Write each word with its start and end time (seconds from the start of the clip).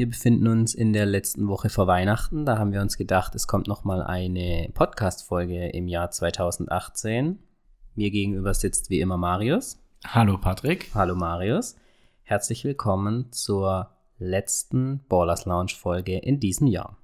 Wir 0.00 0.08
befinden 0.08 0.46
uns 0.46 0.72
in 0.74 0.94
der 0.94 1.04
letzten 1.04 1.46
Woche 1.46 1.68
vor 1.68 1.86
Weihnachten. 1.86 2.46
Da 2.46 2.56
haben 2.56 2.72
wir 2.72 2.80
uns 2.80 2.96
gedacht, 2.96 3.34
es 3.34 3.46
kommt 3.46 3.66
noch 3.66 3.84
mal 3.84 4.02
eine 4.02 4.70
Podcast-Folge 4.72 5.68
im 5.68 5.88
Jahr 5.88 6.10
2018. 6.10 7.38
Mir 7.96 8.10
gegenüber 8.10 8.54
sitzt 8.54 8.88
wie 8.88 9.00
immer 9.00 9.18
Marius. 9.18 9.78
Hallo 10.06 10.38
Patrick. 10.38 10.90
Hallo 10.94 11.14
Marius. 11.14 11.76
Herzlich 12.22 12.64
willkommen 12.64 13.30
zur 13.30 13.90
letzten 14.16 15.04
Ballers 15.06 15.44
Lounge 15.44 15.74
Folge 15.78 16.16
in 16.16 16.40
diesem 16.40 16.66
Jahr. 16.66 16.96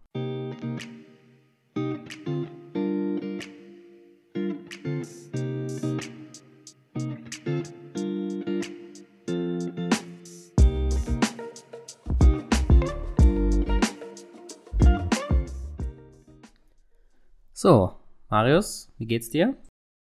So, 17.59 17.99
Marius, 18.29 18.93
wie 18.99 19.07
geht's 19.07 19.31
dir? 19.31 19.57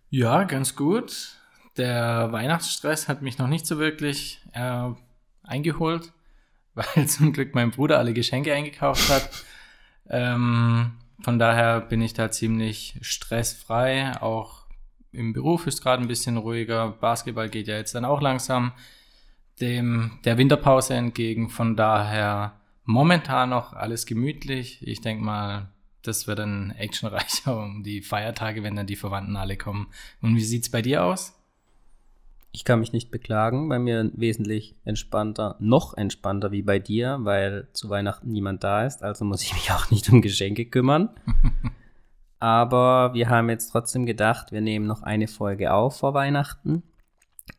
Ja, 0.09 0.43
ganz 0.43 0.75
gut. 0.75 1.37
Der 1.77 2.29
Weihnachtsstress 2.33 3.07
hat 3.07 3.21
mich 3.21 3.37
noch 3.37 3.47
nicht 3.47 3.65
so 3.65 3.79
wirklich 3.79 4.41
äh, 4.51 4.89
eingeholt, 5.43 6.11
weil 6.73 7.07
zum 7.07 7.31
Glück 7.31 7.55
mein 7.55 7.71
Bruder 7.71 7.99
alle 7.99 8.13
Geschenke 8.13 8.53
eingekauft 8.53 9.09
hat. 9.09 9.29
ähm, 10.09 10.97
von 11.21 11.39
daher 11.39 11.79
bin 11.79 12.01
ich 12.01 12.13
da 12.13 12.29
ziemlich 12.31 12.97
stressfrei. 12.99 14.21
Auch 14.21 14.65
im 15.13 15.31
Beruf 15.31 15.67
ist 15.67 15.81
gerade 15.81 16.01
ein 16.01 16.09
bisschen 16.09 16.35
ruhiger. 16.35 16.97
Basketball 16.99 17.47
geht 17.47 17.69
ja 17.69 17.77
jetzt 17.77 17.95
dann 17.95 18.03
auch 18.03 18.19
langsam 18.19 18.73
dem 19.61 20.19
der 20.25 20.37
Winterpause 20.37 20.95
entgegen. 20.95 21.49
Von 21.49 21.77
daher 21.77 22.59
momentan 22.83 23.51
noch 23.51 23.71
alles 23.71 24.05
gemütlich. 24.05 24.85
Ich 24.85 24.99
denke 24.99 25.23
mal, 25.23 25.71
das 26.07 26.27
wird 26.27 26.39
dann 26.39 26.71
actionreicher 26.71 27.57
um 27.63 27.83
die 27.83 28.01
Feiertage, 28.01 28.63
wenn 28.63 28.75
dann 28.75 28.87
die 28.87 28.95
Verwandten 28.95 29.35
alle 29.35 29.57
kommen. 29.57 29.87
Und 30.21 30.35
wie 30.35 30.43
sieht 30.43 30.63
es 30.63 30.69
bei 30.69 30.81
dir 30.81 31.03
aus? 31.03 31.33
Ich 32.51 32.65
kann 32.65 32.79
mich 32.79 32.93
nicht 32.93 33.11
beklagen, 33.11 33.69
bei 33.69 33.77
mir 33.77 34.09
wesentlich 34.15 34.75
entspannter, 34.83 35.57
noch 35.59 35.95
entspannter 35.95 36.51
wie 36.51 36.63
bei 36.63 36.79
dir, 36.79 37.19
weil 37.21 37.67
zu 37.73 37.89
Weihnachten 37.89 38.31
niemand 38.31 38.63
da 38.63 38.85
ist, 38.85 39.03
also 39.03 39.25
muss 39.25 39.43
ich 39.43 39.53
mich 39.53 39.71
auch 39.73 39.91
nicht 39.91 40.09
um 40.09 40.21
Geschenke 40.21 40.65
kümmern. 40.65 41.09
Aber 42.39 43.13
wir 43.13 43.29
haben 43.29 43.49
jetzt 43.49 43.71
trotzdem 43.71 44.05
gedacht, 44.05 44.51
wir 44.51 44.61
nehmen 44.61 44.85
noch 44.85 45.03
eine 45.03 45.27
Folge 45.27 45.73
auf 45.73 45.97
vor 45.97 46.13
Weihnachten. 46.13 46.83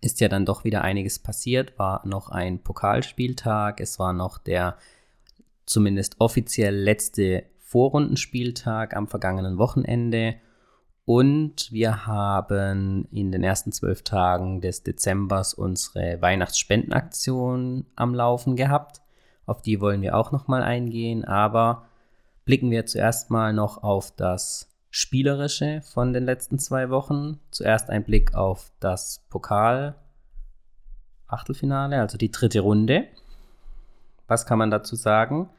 Ist 0.00 0.20
ja 0.20 0.28
dann 0.28 0.46
doch 0.46 0.64
wieder 0.64 0.82
einiges 0.82 1.18
passiert, 1.18 1.78
war 1.78 2.06
noch 2.06 2.28
ein 2.28 2.62
Pokalspieltag, 2.62 3.80
es 3.80 3.98
war 3.98 4.12
noch 4.12 4.38
der 4.38 4.76
zumindest 5.68 6.16
offiziell 6.18 6.74
letzte 6.74 7.44
Vorrundenspieltag 7.68 8.96
am 8.96 9.08
vergangenen 9.08 9.58
Wochenende. 9.58 10.36
Und 11.04 11.70
wir 11.70 12.06
haben 12.06 13.06
in 13.10 13.30
den 13.30 13.42
ersten 13.42 13.72
zwölf 13.72 14.02
Tagen 14.02 14.62
des 14.62 14.84
Dezembers 14.84 15.52
unsere 15.52 16.22
Weihnachtsspendenaktion 16.22 17.84
am 17.94 18.14
Laufen 18.14 18.56
gehabt. 18.56 19.02
Auf 19.44 19.60
die 19.60 19.82
wollen 19.82 20.00
wir 20.00 20.16
auch 20.16 20.32
nochmal 20.32 20.62
eingehen. 20.62 21.26
Aber 21.26 21.84
blicken 22.46 22.70
wir 22.70 22.86
zuerst 22.86 23.30
mal 23.30 23.52
noch 23.52 23.82
auf 23.82 24.16
das 24.16 24.74
Spielerische 24.88 25.82
von 25.82 26.14
den 26.14 26.24
letzten 26.24 26.58
zwei 26.58 26.88
Wochen. 26.88 27.38
Zuerst 27.50 27.90
ein 27.90 28.04
Blick 28.04 28.34
auf 28.34 28.72
das 28.80 29.26
Pokal 29.28 29.94
Achtelfinale, 31.26 32.00
also 32.00 32.16
die 32.16 32.30
dritte 32.30 32.60
Runde. 32.60 33.04
Was 34.26 34.46
kann 34.46 34.56
man 34.56 34.70
dazu 34.70 34.96
sagen? 34.96 35.50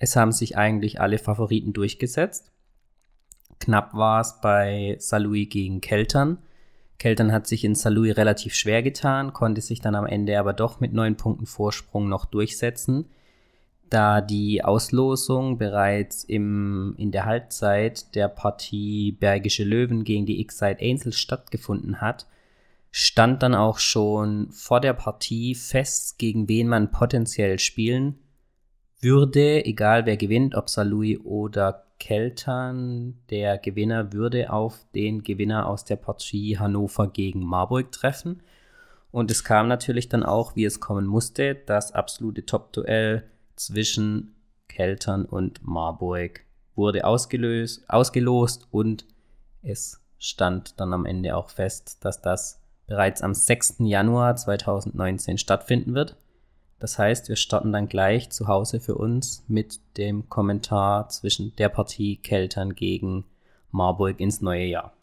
Es 0.00 0.16
haben 0.16 0.32
sich 0.32 0.56
eigentlich 0.56 0.98
alle 1.00 1.18
Favoriten 1.18 1.74
durchgesetzt. 1.74 2.50
Knapp 3.60 3.92
war 3.92 4.22
es 4.22 4.40
bei 4.40 4.96
Salui 4.98 5.44
gegen 5.44 5.82
Keltern. 5.82 6.38
Keltern 6.98 7.32
hat 7.32 7.46
sich 7.46 7.64
in 7.64 7.74
Salui 7.74 8.10
relativ 8.10 8.54
schwer 8.54 8.82
getan, 8.82 9.34
konnte 9.34 9.60
sich 9.60 9.80
dann 9.80 9.94
am 9.94 10.06
Ende 10.06 10.38
aber 10.38 10.54
doch 10.54 10.80
mit 10.80 10.94
neun 10.94 11.16
Punkten 11.16 11.44
Vorsprung 11.44 12.08
noch 12.08 12.24
durchsetzen. 12.24 13.10
Da 13.90 14.22
die 14.22 14.64
Auslosung 14.64 15.58
bereits 15.58 16.24
im, 16.24 16.94
in 16.96 17.12
der 17.12 17.26
Halbzeit 17.26 18.14
der 18.14 18.28
Partie 18.28 19.12
Bergische 19.12 19.64
Löwen 19.64 20.04
gegen 20.04 20.24
die 20.24 20.40
X-Side 20.40 20.78
Angels 20.80 21.18
stattgefunden 21.18 22.00
hat, 22.00 22.26
stand 22.90 23.42
dann 23.42 23.54
auch 23.54 23.78
schon 23.78 24.50
vor 24.50 24.80
der 24.80 24.94
Partie 24.94 25.54
fest, 25.54 26.18
gegen 26.18 26.48
wen 26.48 26.68
man 26.68 26.90
potenziell 26.90 27.58
spielen 27.58 28.18
würde, 29.00 29.64
egal 29.64 30.06
wer 30.06 30.16
gewinnt, 30.16 30.54
ob 30.54 30.68
Salui 30.68 31.18
oder 31.18 31.84
Keltern, 31.98 33.18
der 33.30 33.58
Gewinner 33.58 34.12
würde 34.12 34.52
auf 34.52 34.86
den 34.94 35.22
Gewinner 35.22 35.68
aus 35.68 35.84
der 35.84 35.96
Partie 35.96 36.58
Hannover 36.58 37.08
gegen 37.08 37.44
Marburg 37.44 37.92
treffen. 37.92 38.42
Und 39.12 39.30
es 39.30 39.44
kam 39.44 39.68
natürlich 39.68 40.08
dann 40.08 40.22
auch, 40.22 40.56
wie 40.56 40.64
es 40.64 40.80
kommen 40.80 41.06
musste, 41.06 41.54
das 41.54 41.92
absolute 41.92 42.46
Top-Duell 42.46 43.24
zwischen 43.56 44.34
Keltern 44.68 45.24
und 45.24 45.66
Marburg 45.66 46.44
wurde 46.74 47.04
ausgelöst, 47.04 47.84
ausgelost 47.88 48.68
und 48.70 49.04
es 49.62 50.00
stand 50.18 50.80
dann 50.80 50.94
am 50.94 51.06
Ende 51.06 51.36
auch 51.36 51.50
fest, 51.50 52.04
dass 52.04 52.22
das 52.22 52.62
bereits 52.86 53.20
am 53.22 53.34
6. 53.34 53.76
Januar 53.80 54.36
2019 54.36 55.38
stattfinden 55.38 55.94
wird. 55.94 56.16
Das 56.80 56.98
heißt, 56.98 57.28
wir 57.28 57.36
starten 57.36 57.72
dann 57.72 57.88
gleich 57.88 58.30
zu 58.30 58.48
Hause 58.48 58.80
für 58.80 58.94
uns 58.94 59.44
mit 59.48 59.80
dem 59.98 60.28
Kommentar 60.28 61.10
zwischen 61.10 61.54
der 61.56 61.68
Partie 61.68 62.16
Keltern 62.16 62.74
gegen 62.74 63.24
Marburg 63.70 64.18
ins 64.18 64.40
neue 64.40 64.64
Jahr. 64.64 64.94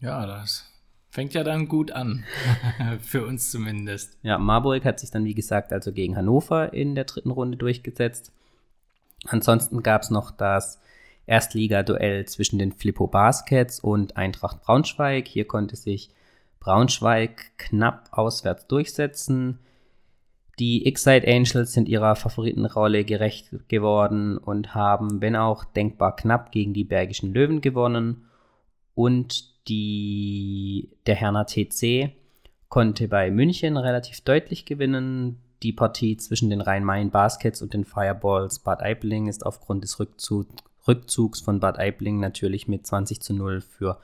Ja, 0.00 0.26
das 0.26 0.64
fängt 1.10 1.34
ja 1.34 1.44
dann 1.44 1.68
gut 1.68 1.92
an. 1.92 2.24
für 3.02 3.26
uns 3.26 3.50
zumindest. 3.50 4.16
Ja, 4.22 4.38
Marburg 4.38 4.84
hat 4.86 4.98
sich 5.00 5.10
dann, 5.10 5.26
wie 5.26 5.34
gesagt, 5.34 5.72
also 5.72 5.92
gegen 5.92 6.16
Hannover 6.16 6.72
in 6.72 6.94
der 6.94 7.04
dritten 7.04 7.30
Runde 7.30 7.58
durchgesetzt. 7.58 8.32
Ansonsten 9.26 9.82
gab 9.82 10.02
es 10.02 10.10
noch 10.10 10.30
das 10.30 10.80
Erstliga-Duell 11.26 12.24
zwischen 12.24 12.58
den 12.58 12.72
Flippo 12.72 13.06
Baskets 13.06 13.80
und 13.80 14.16
Eintracht 14.16 14.62
Braunschweig. 14.62 15.28
Hier 15.28 15.46
konnte 15.46 15.76
sich 15.76 16.10
Braunschweig 16.58 17.58
knapp 17.58 18.08
auswärts 18.12 18.66
durchsetzen. 18.66 19.58
Die 20.60 20.86
X-Side 20.86 21.26
Angels 21.26 21.72
sind 21.72 21.88
ihrer 21.88 22.14
Favoritenrolle 22.16 23.06
gerecht 23.06 23.48
geworden 23.68 24.36
und 24.36 24.74
haben, 24.74 25.22
wenn 25.22 25.34
auch 25.34 25.64
denkbar 25.64 26.14
knapp, 26.14 26.52
gegen 26.52 26.74
die 26.74 26.84
Bergischen 26.84 27.32
Löwen 27.32 27.62
gewonnen. 27.62 28.26
Und 28.94 29.68
die, 29.68 30.90
der 31.06 31.14
Herner 31.14 31.46
TC 31.46 32.10
konnte 32.68 33.08
bei 33.08 33.30
München 33.30 33.78
relativ 33.78 34.20
deutlich 34.20 34.66
gewinnen. 34.66 35.38
Die 35.62 35.72
Partie 35.72 36.18
zwischen 36.18 36.50
den 36.50 36.60
Rhein-Main 36.60 37.10
Baskets 37.10 37.62
und 37.62 37.72
den 37.72 37.86
Fireballs 37.86 38.58
Bad 38.58 38.82
Aibling 38.82 39.28
ist 39.28 39.46
aufgrund 39.46 39.82
des 39.82 39.98
Rückzug, 39.98 40.46
Rückzugs 40.86 41.40
von 41.40 41.58
Bad 41.60 41.78
Aibling 41.78 42.20
natürlich 42.20 42.68
mit 42.68 42.86
20 42.86 43.22
zu 43.22 43.32
0 43.32 43.62
für 43.62 43.98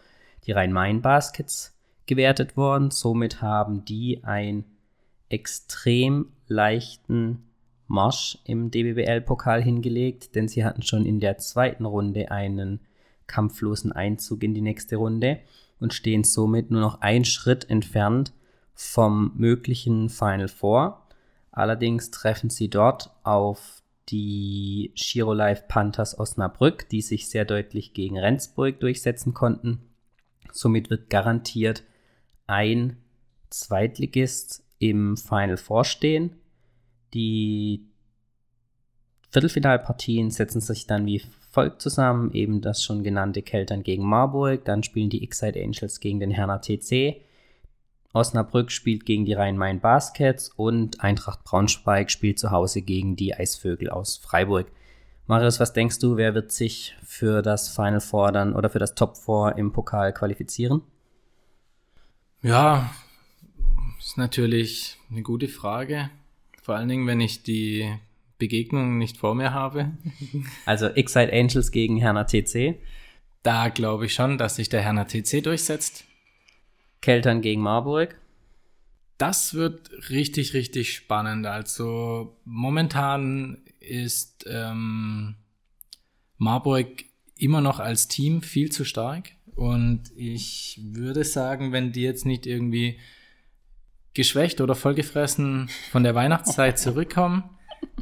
die 0.47 0.53
Rhein-Main 0.53 1.03
Baskets 1.03 1.77
gewertet 2.07 2.57
worden. 2.57 2.91
Somit 2.91 3.43
haben 3.43 3.85
die 3.85 4.25
ein 4.25 4.65
extrem 5.29 6.31
leichten 6.49 7.47
Marsch 7.89 8.39
im 8.45 8.71
DBBL-Pokal 8.71 9.63
hingelegt, 9.63 10.35
denn 10.35 10.49
sie 10.49 10.65
hatten 10.65 10.83
schon 10.83 11.07
in 11.07 11.21
der 11.21 11.39
zweiten 11.39 11.85
Runde 11.85 12.31
einen 12.31 12.81
kampflosen 13.27 13.93
Einzug 13.93 14.43
in 14.43 14.55
die 14.55 14.61
nächste 14.61 14.97
Runde 14.97 15.41
und 15.81 15.95
stehen 15.95 16.25
somit 16.25 16.71
nur 16.71 16.81
noch 16.81 17.01
einen 17.01 17.25
Schritt 17.25 17.69
entfernt 17.71 18.33
vom 18.75 19.33
möglichen 19.37 20.09
Final 20.09 20.49
Four. 20.49 21.03
Allerdings 21.51 22.11
treffen 22.11 22.51
sie 22.51 22.69
dort 22.69 23.11
auf 23.23 23.83
die 24.09 24.93
Giro 24.95 25.33
Life 25.33 25.65
Panthers 25.69 26.19
Osnabrück, 26.19 26.89
die 26.89 27.03
sich 27.03 27.29
sehr 27.29 27.45
deutlich 27.45 27.93
gegen 27.95 28.19
Rendsburg 28.19 28.79
durchsetzen 28.81 29.35
konnten. 29.35 29.81
Somit 30.53 30.91
wird 30.91 31.11
garantiert 31.11 31.83
ein 32.47 32.99
Zweitligist 33.51 34.66
im 34.79 35.17
Final 35.17 35.57
vorstehen. 35.57 36.37
Die 37.15 37.87
Viertelfinalpartien 39.31 40.31
setzen 40.31 40.61
sich 40.61 40.87
dann 40.87 41.07
wie 41.07 41.23
folgt 41.51 41.81
zusammen, 41.81 42.33
eben 42.33 42.61
das 42.61 42.85
schon 42.85 43.03
genannte 43.03 43.41
Keltern 43.41 43.83
gegen 43.83 44.05
Marburg, 44.07 44.65
dann 44.67 44.83
spielen 44.83 45.09
die 45.09 45.25
X-Side 45.25 45.59
Angels 45.63 46.01
gegen 46.01 46.21
den 46.21 46.31
Herner 46.31 46.61
TC, 46.61 47.23
Osnabrück 48.17 48.71
spielt 48.71 49.07
gegen 49.07 49.25
die 49.25 49.35
Rhein-Main 49.35 49.81
Baskets 49.81 50.51
und 50.57 51.03
Eintracht 51.03 51.45
Braunschweig 51.45 52.11
spielt 52.11 52.39
zu 52.39 52.51
Hause 52.51 52.83
gegen 52.83 53.15
die 53.17 53.35
Eisvögel 53.35 53.91
aus 53.91 54.17
Freiburg. 54.17 54.67
Marius, 55.27 55.61
was 55.61 55.73
denkst 55.73 55.99
du, 55.99 56.17
wer 56.17 56.35
wird 56.35 56.53
sich 56.53 56.97
für 57.05 57.43
das 57.43 57.69
Final 57.69 58.01
Four 58.01 58.33
dann 58.33 58.55
oder 58.55 58.71
für 58.71 58.79
das 58.79 58.95
Top 58.95 59.17
Four 59.17 59.59
im 59.59 59.73
Pokal 59.73 60.13
qualifizieren? 60.13 60.83
Ja, 62.43 62.91
ist 64.07 64.17
natürlich 64.17 64.99
eine 65.11 65.23
gute 65.23 65.49
Frage. 65.49 66.11
Vor 66.63 66.77
allen 66.77 66.89
Dingen, 66.89 67.09
wenn 67.09 67.21
ich 67.21 67.43
die 67.43 67.93
Begegnung 68.39 68.99
nicht 68.99 69.17
vor 69.17 69.35
mir 69.35 69.53
habe. 69.53 69.91
Also 70.65 70.87
Excite 70.87 71.33
Angels 71.33 71.73
gegen 71.73 71.97
Herner 71.97 72.27
TC. 72.27 72.77
Da 73.43 73.69
glaube 73.69 74.07
ich 74.07 74.15
schon, 74.15 74.39
dass 74.39 74.57
sich 74.57 74.69
der 74.69 74.83
Herner 74.83 75.09
TC 75.09 75.43
durchsetzt. 75.43 76.05
Keltern 77.01 77.41
gegen 77.43 77.61
Marburg. 77.61 78.17
Das 79.19 79.55
wird 79.55 79.91
richtig, 80.11 80.55
richtig 80.55 80.95
spannend. 80.95 81.47
Also 81.47 82.37
momentan 82.45 83.59
ist 83.81 84.45
ähm, 84.49 85.35
Marburg 86.39 87.05
immer 87.37 87.61
noch 87.61 87.81
als 87.81 88.07
Team 88.07 88.43
viel 88.43 88.71
zu 88.71 88.85
stark. 88.85 89.31
Und 89.57 90.13
ich 90.15 90.81
würde 90.83 91.25
sagen, 91.25 91.73
wenn 91.73 91.91
die 91.91 92.03
jetzt 92.03 92.27
nicht 92.27 92.47
irgendwie 92.47 92.99
geschwächt 94.17 94.61
oder 94.61 94.75
vollgefressen 94.75 95.69
von 95.93 96.03
der 96.03 96.17
Weihnachtszeit 96.17 96.79
zurückkommen, 96.79 97.45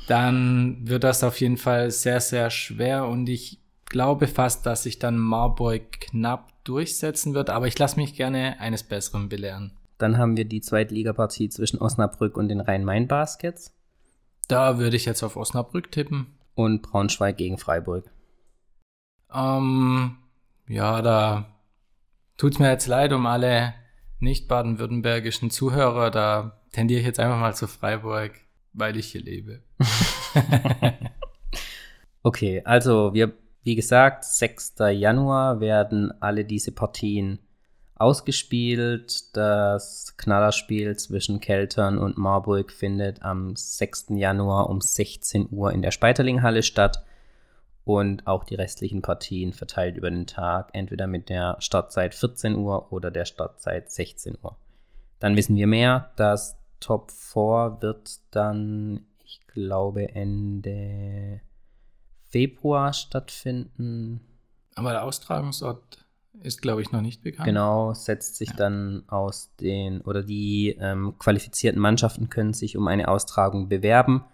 dann 0.09 0.89
wird 0.89 1.05
das 1.05 1.23
auf 1.23 1.41
jeden 1.41 1.59
Fall 1.59 1.91
sehr, 1.91 2.21
sehr 2.21 2.51
schwer. 2.51 3.07
Und 3.07 3.29
ich 3.29 3.61
glaube 3.87 4.27
fast, 4.27 4.65
dass 4.67 4.85
sich 4.85 4.99
dann 4.99 5.19
Marburg 5.19 6.01
knapp 6.01 6.53
durchsetzen 6.65 7.35
wird. 7.35 7.51
Aber 7.51 7.67
ich 7.67 7.79
lasse 7.79 7.97
mich 7.97 8.15
gerne 8.15 8.59
eines 8.61 8.83
Besseren 8.83 9.29
belehren. 9.29 9.73
Dann 9.99 10.19
haben 10.19 10.37
wir 10.37 10.45
die 10.45 10.61
Zweitligapartie 10.61 11.49
zwischen 11.49 11.79
Osnabrück 11.79 12.37
und 12.37 12.49
den 12.49 12.61
Rhein-Main-Baskets. 12.61 13.73
Da 14.49 14.79
würde 14.79 14.97
ich 14.97 15.05
jetzt 15.05 15.23
auf 15.23 15.37
Osnabrück 15.37 15.93
tippen. 15.93 16.39
Und 16.55 16.83
Braunschweig 16.83 17.37
gegen 17.37 17.59
Freiburg. 17.59 18.11
Ähm, 19.33 20.17
ja, 20.69 21.03
da 21.03 21.47
tut's 22.37 22.61
mir 22.61 22.71
jetzt 22.71 22.87
leid 22.87 23.13
um 23.13 23.27
alle 23.27 23.75
nicht 24.21 24.49
baden-württembergischen 24.49 25.51
Zuhörer. 25.51 26.11
Da 26.11 26.61
tendiere 26.73 27.01
ich 27.01 27.07
jetzt 27.07 27.21
einfach 27.21 27.39
mal 27.39 27.55
zu 27.55 27.67
Freiburg, 27.67 28.33
weil 28.73 28.97
ich 28.97 29.07
hier 29.07 29.23
lebe. 29.23 29.63
okay, 32.23 32.63
also 32.65 33.15
wir, 33.15 33.33
wie 33.63 33.75
gesagt, 33.75 34.25
6. 34.25 34.75
Januar 34.93 35.61
werden 35.61 36.13
alle 36.21 36.45
diese 36.45 36.73
Partien 36.73 37.39
ausgespielt. 37.97 39.37
Das 39.37 40.17
Knallerspiel 40.17 40.97
zwischen 40.97 41.41
Keltern 41.41 41.99
und 41.99 42.19
Marburg 42.19 42.73
findet 42.73 43.23
am 43.23 43.55
6. 43.57 44.07
Januar 44.11 44.69
um 44.69 44.81
16 44.81 45.49
Uhr 45.51 45.73
in 45.73 45.83
der 45.83 45.91
Speiterlinghalle 45.91 46.63
statt 46.63 47.05
und 47.85 48.27
auch 48.27 48.45
die 48.45 48.55
restlichen 48.55 49.03
Partien 49.03 49.53
verteilt 49.53 49.97
über 49.97 50.11
den 50.11 50.27
Tag, 50.27 50.71
entweder 50.73 51.07
mit 51.07 51.29
der 51.29 51.57
Startzeit 51.61 52.15
14 52.15 52.57
Uhr 52.57 52.93
oder 52.93 53.11
der 53.11 53.27
Startzeit 53.27 53.91
16 53.91 54.39
Uhr. 54.43 54.57
Dann 55.19 55.37
wissen 55.37 55.57
wir 55.57 55.67
mehr, 55.67 56.11
das 56.17 56.57
Top 56.81 57.11
4 57.11 57.79
wird 57.81 58.21
dann, 58.31 59.07
ich 59.25 59.41
glaube, 59.47 60.15
Ende 60.15 61.41
Februar 62.31 62.93
stattfinden. 62.93 64.21
Aber 64.75 64.91
der 64.91 65.05
Austragungsort 65.05 66.05
ist, 66.43 66.61
glaube 66.61 66.83
ich, 66.83 66.91
noch 66.91 67.01
nicht 67.01 67.23
bekannt. 67.23 67.47
Genau, 67.47 67.95
setzt 67.95 68.37
sich 68.37 68.51
ja. 68.51 68.57
dann 68.57 69.05
aus 69.09 69.55
den, 69.61 70.01
oder 70.01 70.23
die 70.23 70.77
ähm, 70.81 71.15
qualifizierten 71.19 71.81
Mannschaften 71.81 72.29
können 72.29 72.55
sich 72.55 72.77
um 72.77 72.89
eine 72.89 73.09
Austragung 73.09 73.69
bewerben. 73.69 74.25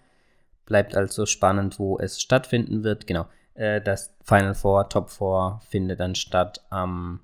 Bleibt 0.67 0.97
also 0.97 1.27
spannend, 1.27 1.79
wo 1.79 1.99
es 1.99 2.21
stattfinden 2.21 2.85
wird. 2.85 3.07
Genau. 3.07 3.27
Äh, 3.61 3.83
das 3.83 4.15
Final 4.23 4.55
Four, 4.55 4.89
Top 4.89 5.11
4 5.11 5.61
findet 5.69 6.01
dann 6.01 6.15
statt 6.15 6.65
am 6.71 7.21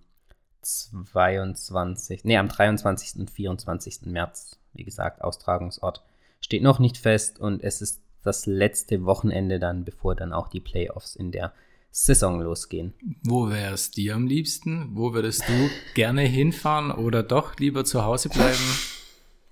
22, 0.61 2.25
nee, 2.25 2.37
am 2.37 2.49
23. 2.49 3.21
und 3.21 3.31
24. 3.31 4.03
März. 4.03 4.59
Wie 4.75 4.85
gesagt, 4.85 5.23
Austragungsort 5.23 6.03
steht 6.41 6.63
noch 6.63 6.79
nicht 6.79 6.99
fest 6.99 7.41
und 7.41 7.65
es 7.65 7.81
ist 7.81 8.03
das 8.23 8.45
letzte 8.45 9.05
Wochenende 9.05 9.59
dann, 9.59 9.85
bevor 9.85 10.15
dann 10.15 10.35
auch 10.35 10.49
die 10.49 10.61
Playoffs 10.61 11.17
in 11.17 11.33
der 11.33 11.55
Saison 11.91 12.43
losgehen. 12.43 12.93
Wo 13.23 13.49
wäre 13.49 13.73
es 13.73 13.91
dir 13.93 14.15
am 14.15 14.27
liebsten? 14.27 14.91
Wo 14.95 15.15
würdest 15.15 15.49
du 15.49 15.71
gerne 15.95 16.23
hinfahren 16.23 16.91
oder 16.91 17.23
doch 17.23 17.57
lieber 17.57 17.87
zu 17.87 18.05
Hause 18.05 18.29
bleiben? 18.29 18.59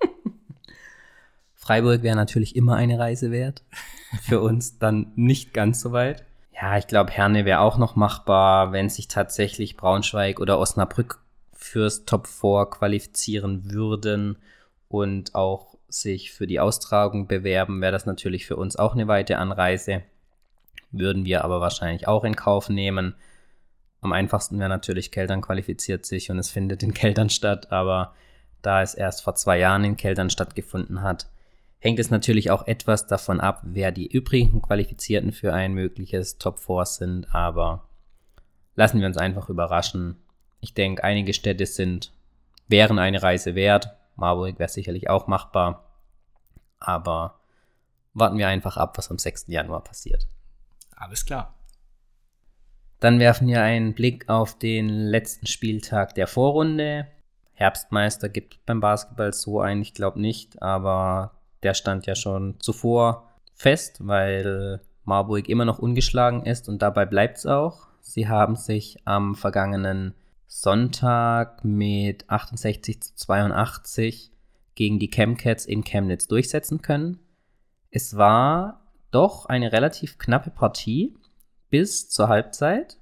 Freiburg 1.54 2.02
wäre 2.02 2.16
natürlich 2.16 2.56
immer 2.56 2.76
eine 2.76 2.98
Reise 2.98 3.31
wert. 3.31 3.62
Für 4.20 4.42
uns 4.42 4.78
dann 4.78 5.12
nicht 5.16 5.54
ganz 5.54 5.81
so 5.81 5.92
weit. 5.92 6.25
Ja, 6.60 6.78
ich 6.78 6.86
glaube, 6.86 7.10
Herne 7.10 7.44
wäre 7.44 7.60
auch 7.60 7.78
noch 7.78 7.96
machbar, 7.96 8.72
wenn 8.72 8.88
sich 8.88 9.08
tatsächlich 9.08 9.76
Braunschweig 9.76 10.38
oder 10.38 10.58
Osnabrück 10.58 11.18
fürs 11.52 12.04
Top 12.04 12.26
4 12.28 12.66
qualifizieren 12.70 13.72
würden 13.72 14.38
und 14.88 15.34
auch 15.34 15.74
sich 15.88 16.32
für 16.32 16.46
die 16.46 16.60
Austragung 16.60 17.26
bewerben, 17.26 17.80
wäre 17.80 17.92
das 17.92 18.06
natürlich 18.06 18.46
für 18.46 18.56
uns 18.56 18.76
auch 18.76 18.94
eine 18.94 19.08
weite 19.08 19.38
Anreise. 19.38 20.02
Würden 20.92 21.24
wir 21.24 21.44
aber 21.44 21.60
wahrscheinlich 21.60 22.06
auch 22.06 22.24
in 22.24 22.36
Kauf 22.36 22.68
nehmen. 22.68 23.14
Am 24.00 24.12
einfachsten 24.12 24.58
wäre 24.58 24.68
natürlich, 24.68 25.10
Keltern 25.10 25.40
qualifiziert 25.40 26.06
sich 26.06 26.30
und 26.30 26.38
es 26.38 26.50
findet 26.50 26.82
in 26.82 26.94
Keltern 26.94 27.30
statt, 27.30 27.72
aber 27.72 28.14
da 28.62 28.82
es 28.82 28.94
erst 28.94 29.22
vor 29.22 29.34
zwei 29.34 29.58
Jahren 29.58 29.84
in 29.84 29.96
Keltern 29.96 30.30
stattgefunden 30.30 31.02
hat, 31.02 31.26
hängt 31.84 31.98
es 31.98 32.10
natürlich 32.10 32.50
auch 32.50 32.66
etwas 32.66 33.06
davon 33.06 33.40
ab, 33.40 33.60
wer 33.62 33.92
die 33.92 34.06
übrigen 34.06 34.62
Qualifizierten 34.62 35.32
für 35.32 35.52
ein 35.52 35.75
mögliches 35.75 36.38
Top 36.38 36.58
4 36.58 36.86
sind, 36.86 37.34
aber 37.34 37.86
lassen 38.75 39.00
wir 39.00 39.06
uns 39.06 39.19
einfach 39.19 39.50
überraschen. 39.50 40.16
Ich 40.60 40.72
denke, 40.72 41.04
einige 41.04 41.34
Städte 41.34 41.66
sind, 41.66 42.10
wären 42.69 42.98
eine 42.98 43.22
Reise 43.22 43.54
wert. 43.54 43.90
Marburg 44.16 44.58
wäre 44.58 44.70
sicherlich 44.70 45.10
auch 45.10 45.26
machbar, 45.26 45.84
aber 46.81 47.38
warten 48.14 48.38
wir 48.38 48.48
einfach 48.48 48.78
ab, 48.78 48.96
was 48.96 49.10
am 49.10 49.19
6. 49.19 49.48
Januar 49.48 49.84
passiert. 49.84 50.26
Alles 50.96 51.26
klar. 51.26 51.54
Dann 52.98 53.19
werfen 53.19 53.46
wir 53.46 53.60
einen 53.60 53.92
Blick 53.92 54.31
auf 54.31 54.58
den 54.58 54.88
letzten 54.88 55.46
Spieltag 55.46 56.14
der 56.14 56.28
Vorrunde. 56.28 57.08
Herbstmeister 57.52 58.31
gibt 58.31 58.54
es 58.54 58.60
beim 58.64 58.81
Basketball 58.81 59.34
so 59.34 59.60
eigentlich, 59.60 59.92
glaube 59.92 60.19
nicht, 60.19 60.62
aber 60.62 61.32
der 61.64 61.75
stand 61.75 62.06
ja 62.06 62.14
schon 62.14 62.61
zuvor 62.61 63.28
fest, 63.55 63.99
weil 64.00 64.81
Marburg 65.05 65.49
immer 65.49 65.64
noch 65.64 65.78
ungeschlagen 65.78 66.44
ist 66.44 66.69
und 66.69 66.82
dabei 66.82 67.06
bleibt 67.06 67.38
es 67.38 67.46
auch. 67.46 67.88
Sie 68.00 68.28
haben 68.28 68.56
sich 68.56 68.99
am 69.05 69.34
vergangenen 69.34 70.14
Sonntag 70.46 71.64
mit 71.64 72.28
68 72.31 73.02
zu 73.02 73.14
82 73.16 74.31
gegen 74.75 74.99
die 74.99 75.11
Chemcats 75.11 75.66
in 75.66 75.84
Chemnitz 75.84 76.26
durchsetzen 76.28 76.82
können. 76.82 77.19
Es 77.90 78.17
war 78.17 78.82
doch 79.10 79.46
eine 79.46 79.72
relativ 79.72 80.19
knappe 80.19 80.50
Partie 80.50 81.17
bis 81.70 82.08
zur 82.08 82.29
Halbzeit. 82.29 82.98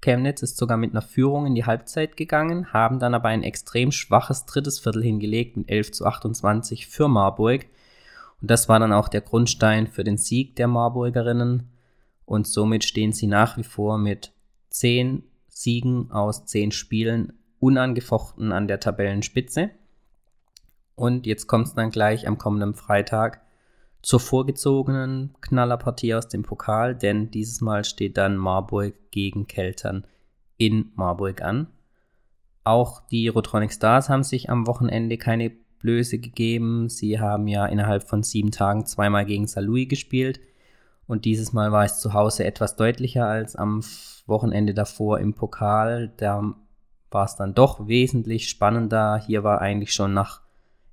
Chemnitz 0.00 0.42
ist 0.42 0.56
sogar 0.56 0.76
mit 0.76 0.92
einer 0.92 1.02
Führung 1.02 1.46
in 1.46 1.54
die 1.54 1.66
Halbzeit 1.66 2.16
gegangen, 2.16 2.72
haben 2.72 2.98
dann 2.98 3.14
aber 3.14 3.28
ein 3.28 3.42
extrem 3.42 3.92
schwaches 3.92 4.46
drittes 4.46 4.78
Viertel 4.78 5.02
hingelegt 5.02 5.56
mit 5.56 5.70
11 5.70 5.92
zu 5.92 6.06
28 6.06 6.86
für 6.86 7.08
Marburg 7.08 7.66
und 8.40 8.50
das 8.50 8.68
war 8.68 8.78
dann 8.78 8.92
auch 8.92 9.08
der 9.08 9.20
Grundstein 9.20 9.86
für 9.86 10.04
den 10.04 10.16
Sieg 10.16 10.56
der 10.56 10.68
Marburgerinnen. 10.68 11.70
Und 12.24 12.46
somit 12.46 12.84
stehen 12.84 13.12
sie 13.12 13.26
nach 13.26 13.56
wie 13.56 13.64
vor 13.64 13.98
mit 13.98 14.32
zehn 14.70 15.24
Siegen 15.48 16.10
aus 16.10 16.46
zehn 16.46 16.70
Spielen 16.70 17.34
unangefochten 17.58 18.52
an 18.52 18.66
der 18.66 18.80
Tabellenspitze. 18.80 19.70
Und 20.94 21.26
jetzt 21.26 21.46
kommt 21.46 21.66
es 21.66 21.74
dann 21.74 21.90
gleich 21.90 22.26
am 22.26 22.38
kommenden 22.38 22.74
Freitag 22.74 23.42
zur 24.02 24.20
vorgezogenen 24.20 25.34
Knallerpartie 25.42 26.14
aus 26.14 26.28
dem 26.28 26.42
Pokal, 26.42 26.94
denn 26.94 27.30
dieses 27.30 27.60
Mal 27.60 27.84
steht 27.84 28.16
dann 28.16 28.36
Marburg 28.36 28.94
gegen 29.10 29.46
Keltern 29.46 30.06
in 30.56 30.92
Marburg 30.94 31.42
an. 31.42 31.66
Auch 32.64 33.06
die 33.08 33.28
Rotronic 33.28 33.72
Stars 33.72 34.08
haben 34.08 34.22
sich 34.22 34.48
am 34.48 34.66
Wochenende 34.66 35.18
keine 35.18 35.52
Blöße 35.80 36.18
gegeben. 36.18 36.88
Sie 36.88 37.18
haben 37.18 37.48
ja 37.48 37.66
innerhalb 37.66 38.08
von 38.08 38.22
sieben 38.22 38.50
Tagen 38.50 38.86
zweimal 38.86 39.26
gegen 39.26 39.46
Salui 39.46 39.86
gespielt. 39.86 40.40
Und 41.06 41.24
dieses 41.24 41.52
Mal 41.52 41.72
war 41.72 41.84
es 41.84 41.98
zu 41.98 42.14
Hause 42.14 42.44
etwas 42.44 42.76
deutlicher 42.76 43.26
als 43.26 43.56
am 43.56 43.82
Wochenende 44.26 44.74
davor 44.74 45.18
im 45.18 45.34
Pokal. 45.34 46.12
Da 46.16 46.54
war 47.10 47.24
es 47.24 47.34
dann 47.34 47.54
doch 47.54 47.88
wesentlich 47.88 48.48
spannender. 48.48 49.20
Hier 49.26 49.42
war 49.42 49.60
eigentlich 49.60 49.92
schon 49.92 50.14
nach 50.14 50.42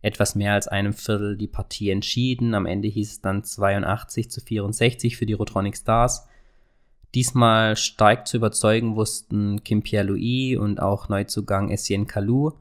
etwas 0.01 0.35
mehr 0.35 0.53
als 0.53 0.67
einem 0.67 0.93
Viertel 0.93 1.37
die 1.37 1.47
Partie 1.47 1.91
entschieden. 1.91 2.55
Am 2.55 2.65
Ende 2.65 2.87
hieß 2.87 3.11
es 3.11 3.21
dann 3.21 3.43
82 3.43 4.31
zu 4.31 4.41
64 4.41 5.17
für 5.17 5.25
die 5.25 5.33
Rotronic 5.33 5.77
Stars. 5.77 6.27
Diesmal 7.13 7.75
stark 7.75 8.27
zu 8.27 8.37
überzeugen 8.37 8.95
wussten 8.95 9.63
Kim 9.63 9.81
Pierre-Louis 9.81 10.57
und 10.57 10.81
auch 10.81 11.09
Neuzugang 11.09 11.69
Essien 11.69 12.07
Kalou. 12.07 12.53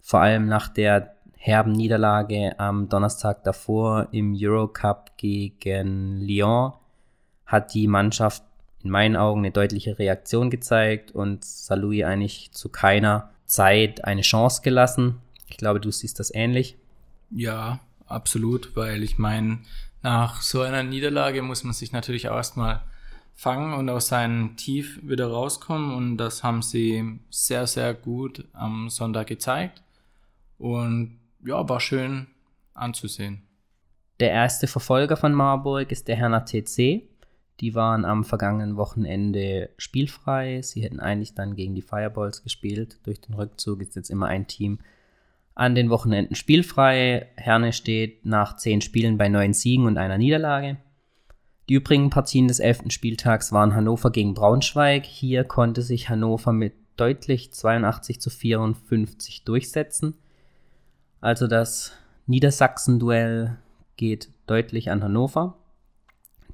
Vor 0.00 0.20
allem 0.20 0.46
nach 0.46 0.68
der 0.68 1.13
herben 1.46 1.72
Niederlage 1.72 2.58
am 2.58 2.88
Donnerstag 2.88 3.44
davor 3.44 4.08
im 4.12 4.34
Eurocup 4.34 5.18
gegen 5.18 6.22
Lyon 6.22 6.72
hat 7.44 7.74
die 7.74 7.86
Mannschaft 7.86 8.42
in 8.82 8.88
meinen 8.88 9.14
Augen 9.14 9.40
eine 9.40 9.50
deutliche 9.50 9.98
Reaktion 9.98 10.48
gezeigt 10.48 11.10
und 11.10 11.44
Salui 11.44 12.02
eigentlich 12.02 12.52
zu 12.52 12.70
keiner 12.70 13.28
Zeit 13.44 14.04
eine 14.04 14.22
Chance 14.22 14.62
gelassen. 14.62 15.20
Ich 15.46 15.58
glaube, 15.58 15.80
du 15.80 15.90
siehst 15.90 16.18
das 16.18 16.34
ähnlich. 16.34 16.78
Ja, 17.30 17.80
absolut, 18.06 18.74
weil 18.74 19.02
ich 19.02 19.18
meine, 19.18 19.58
Nach 20.00 20.42
so 20.42 20.60
einer 20.60 20.82
Niederlage 20.82 21.40
muss 21.42 21.64
man 21.64 21.72
sich 21.72 21.92
natürlich 21.92 22.28
auch 22.28 22.36
erstmal 22.36 22.82
fangen 23.34 23.72
und 23.72 23.88
aus 23.90 24.08
seinem 24.08 24.56
Tief 24.56 25.00
wieder 25.02 25.28
rauskommen. 25.28 25.94
Und 25.94 26.16
das 26.18 26.42
haben 26.42 26.60
sie 26.60 27.20
sehr, 27.30 27.66
sehr 27.66 27.92
gut 27.94 28.46
am 28.52 28.90
Sonntag 28.90 29.26
gezeigt. 29.26 29.82
Und 30.58 31.18
ja, 31.44 31.68
war 31.68 31.80
schön 31.80 32.26
anzusehen. 32.74 33.42
Der 34.20 34.30
erste 34.30 34.66
Verfolger 34.66 35.16
von 35.16 35.32
Marburg 35.32 35.90
ist 35.90 36.08
der 36.08 36.16
Herner 36.16 36.44
TC. 36.44 37.02
Die 37.60 37.74
waren 37.74 38.04
am 38.04 38.24
vergangenen 38.24 38.76
Wochenende 38.76 39.70
spielfrei. 39.76 40.60
Sie 40.62 40.82
hätten 40.82 41.00
eigentlich 41.00 41.34
dann 41.34 41.54
gegen 41.56 41.74
die 41.74 41.82
Fireballs 41.82 42.42
gespielt. 42.42 42.98
Durch 43.04 43.20
den 43.20 43.34
Rückzug 43.34 43.80
ist 43.80 43.96
jetzt 43.96 44.10
immer 44.10 44.26
ein 44.26 44.46
Team 44.46 44.78
an 45.54 45.74
den 45.74 45.90
Wochenenden 45.90 46.34
spielfrei. 46.34 47.28
Herne 47.36 47.72
steht 47.72 48.26
nach 48.26 48.56
zehn 48.56 48.80
Spielen 48.80 49.18
bei 49.18 49.28
neun 49.28 49.52
Siegen 49.52 49.86
und 49.86 49.98
einer 49.98 50.18
Niederlage. 50.18 50.78
Die 51.68 51.74
übrigen 51.74 52.10
Partien 52.10 52.48
des 52.48 52.58
elften 52.58 52.90
Spieltags 52.90 53.52
waren 53.52 53.74
Hannover 53.74 54.10
gegen 54.10 54.34
Braunschweig. 54.34 55.06
Hier 55.06 55.44
konnte 55.44 55.82
sich 55.82 56.08
Hannover 56.08 56.52
mit 56.52 56.74
deutlich 56.96 57.52
82 57.52 58.20
zu 58.20 58.30
54 58.30 59.44
durchsetzen. 59.44 60.14
Also 61.24 61.46
das 61.46 61.92
Niedersachsen-Duell 62.26 63.56
geht 63.96 64.28
deutlich 64.44 64.90
an 64.90 65.02
Hannover, 65.02 65.56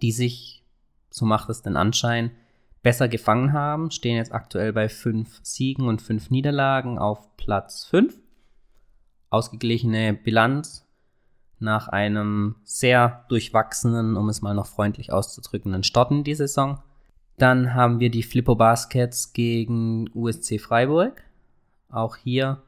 die 0.01 0.13
sich, 0.13 0.63
so 1.11 1.27
macht 1.27 1.51
es 1.51 1.63
den 1.63 1.77
Anschein, 1.77 2.31
besser 2.81 3.09
gefangen 3.09 3.53
haben, 3.53 3.91
stehen 3.91 4.15
jetzt 4.15 4.33
aktuell 4.33 4.73
bei 4.73 4.89
fünf 4.89 5.41
Siegen 5.43 5.89
und 5.89 6.01
fünf 6.01 6.31
Niederlagen 6.31 7.01
auf 7.01 7.37
Platz 7.37 7.85
5 7.87 8.17
ausgeglichene 9.29 10.15
Bilanz 10.15 10.87
nach 11.59 11.89
einem 11.89 12.55
sehr 12.63 13.25
durchwachsenen, 13.29 14.17
um 14.17 14.29
es 14.29 14.41
mal 14.41 14.55
noch 14.55 14.67
freundlich 14.67 15.13
auszudrücken, 15.13 15.83
Start 15.83 16.13
in 16.13 16.23
die 16.23 16.37
Saison. 16.37 16.81
Dann 17.39 17.75
haben 17.75 17.99
wir 17.99 18.09
die 18.09 18.23
Flippo 18.23 18.55
Baskets 18.55 19.33
gegen 19.33 20.09
USC 20.15 20.61
Freiburg. 20.61 21.25
Auch 21.89 22.15
hier 22.15 22.63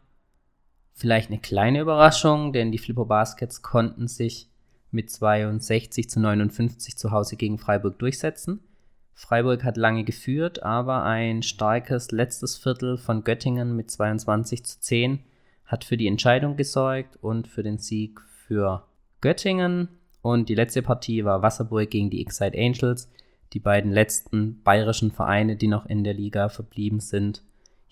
vielleicht 0.93 1.31
eine 1.31 1.41
kleine 1.41 1.81
Überraschung, 1.81 2.53
denn 2.53 2.73
die 2.73 2.79
Flippo 2.79 3.05
Baskets 3.05 3.63
konnten 3.63 4.09
sich 4.09 4.49
mit 4.91 5.11
62 5.11 6.09
zu 6.09 6.21
59 6.21 6.97
zu 6.97 7.11
Hause 7.11 7.37
gegen 7.37 7.59
Freiburg 7.59 7.99
durchsetzen. 7.99 8.61
Freiburg 9.15 9.65
hat 9.65 9.77
lange 9.77 10.05
geführt, 10.05 10.63
aber 10.63 11.05
ein 11.05 11.43
starkes 11.43 12.11
letztes 12.11 12.57
Viertel 12.57 12.99
von 12.99 13.25
Göttingen 13.25 13.77
mit 13.77 13.91
22 13.91 14.65
zu 14.65 14.81
10 14.81 15.21
hat 15.65 15.85
für 15.85 15.97
die 15.97 16.07
Entscheidung 16.07 16.57
gesorgt 16.57 17.17
und 17.23 17.49
für 17.49 17.63
den 17.63 17.79
Sieg 17.79 18.21
für 18.21 18.85
Göttingen. 19.21 19.89
Und 20.21 20.49
die 20.49 20.55
letzte 20.55 20.83
Partie 20.83 21.25
war 21.25 21.43
Wasserburg 21.43 21.91
gegen 21.91 22.11
die 22.11 22.21
Excite 22.21 22.59
Angels, 22.59 23.11
die 23.53 23.61
beiden 23.61 23.91
letzten 23.91 24.63
bayerischen 24.63 25.11
Vereine, 25.11 25.57
die 25.57 25.69
noch 25.69 25.87
in 25.87 26.05
der 26.05 26.15
Liga 26.15 26.49
verblieben 26.49 27.01
sind. 27.01 27.43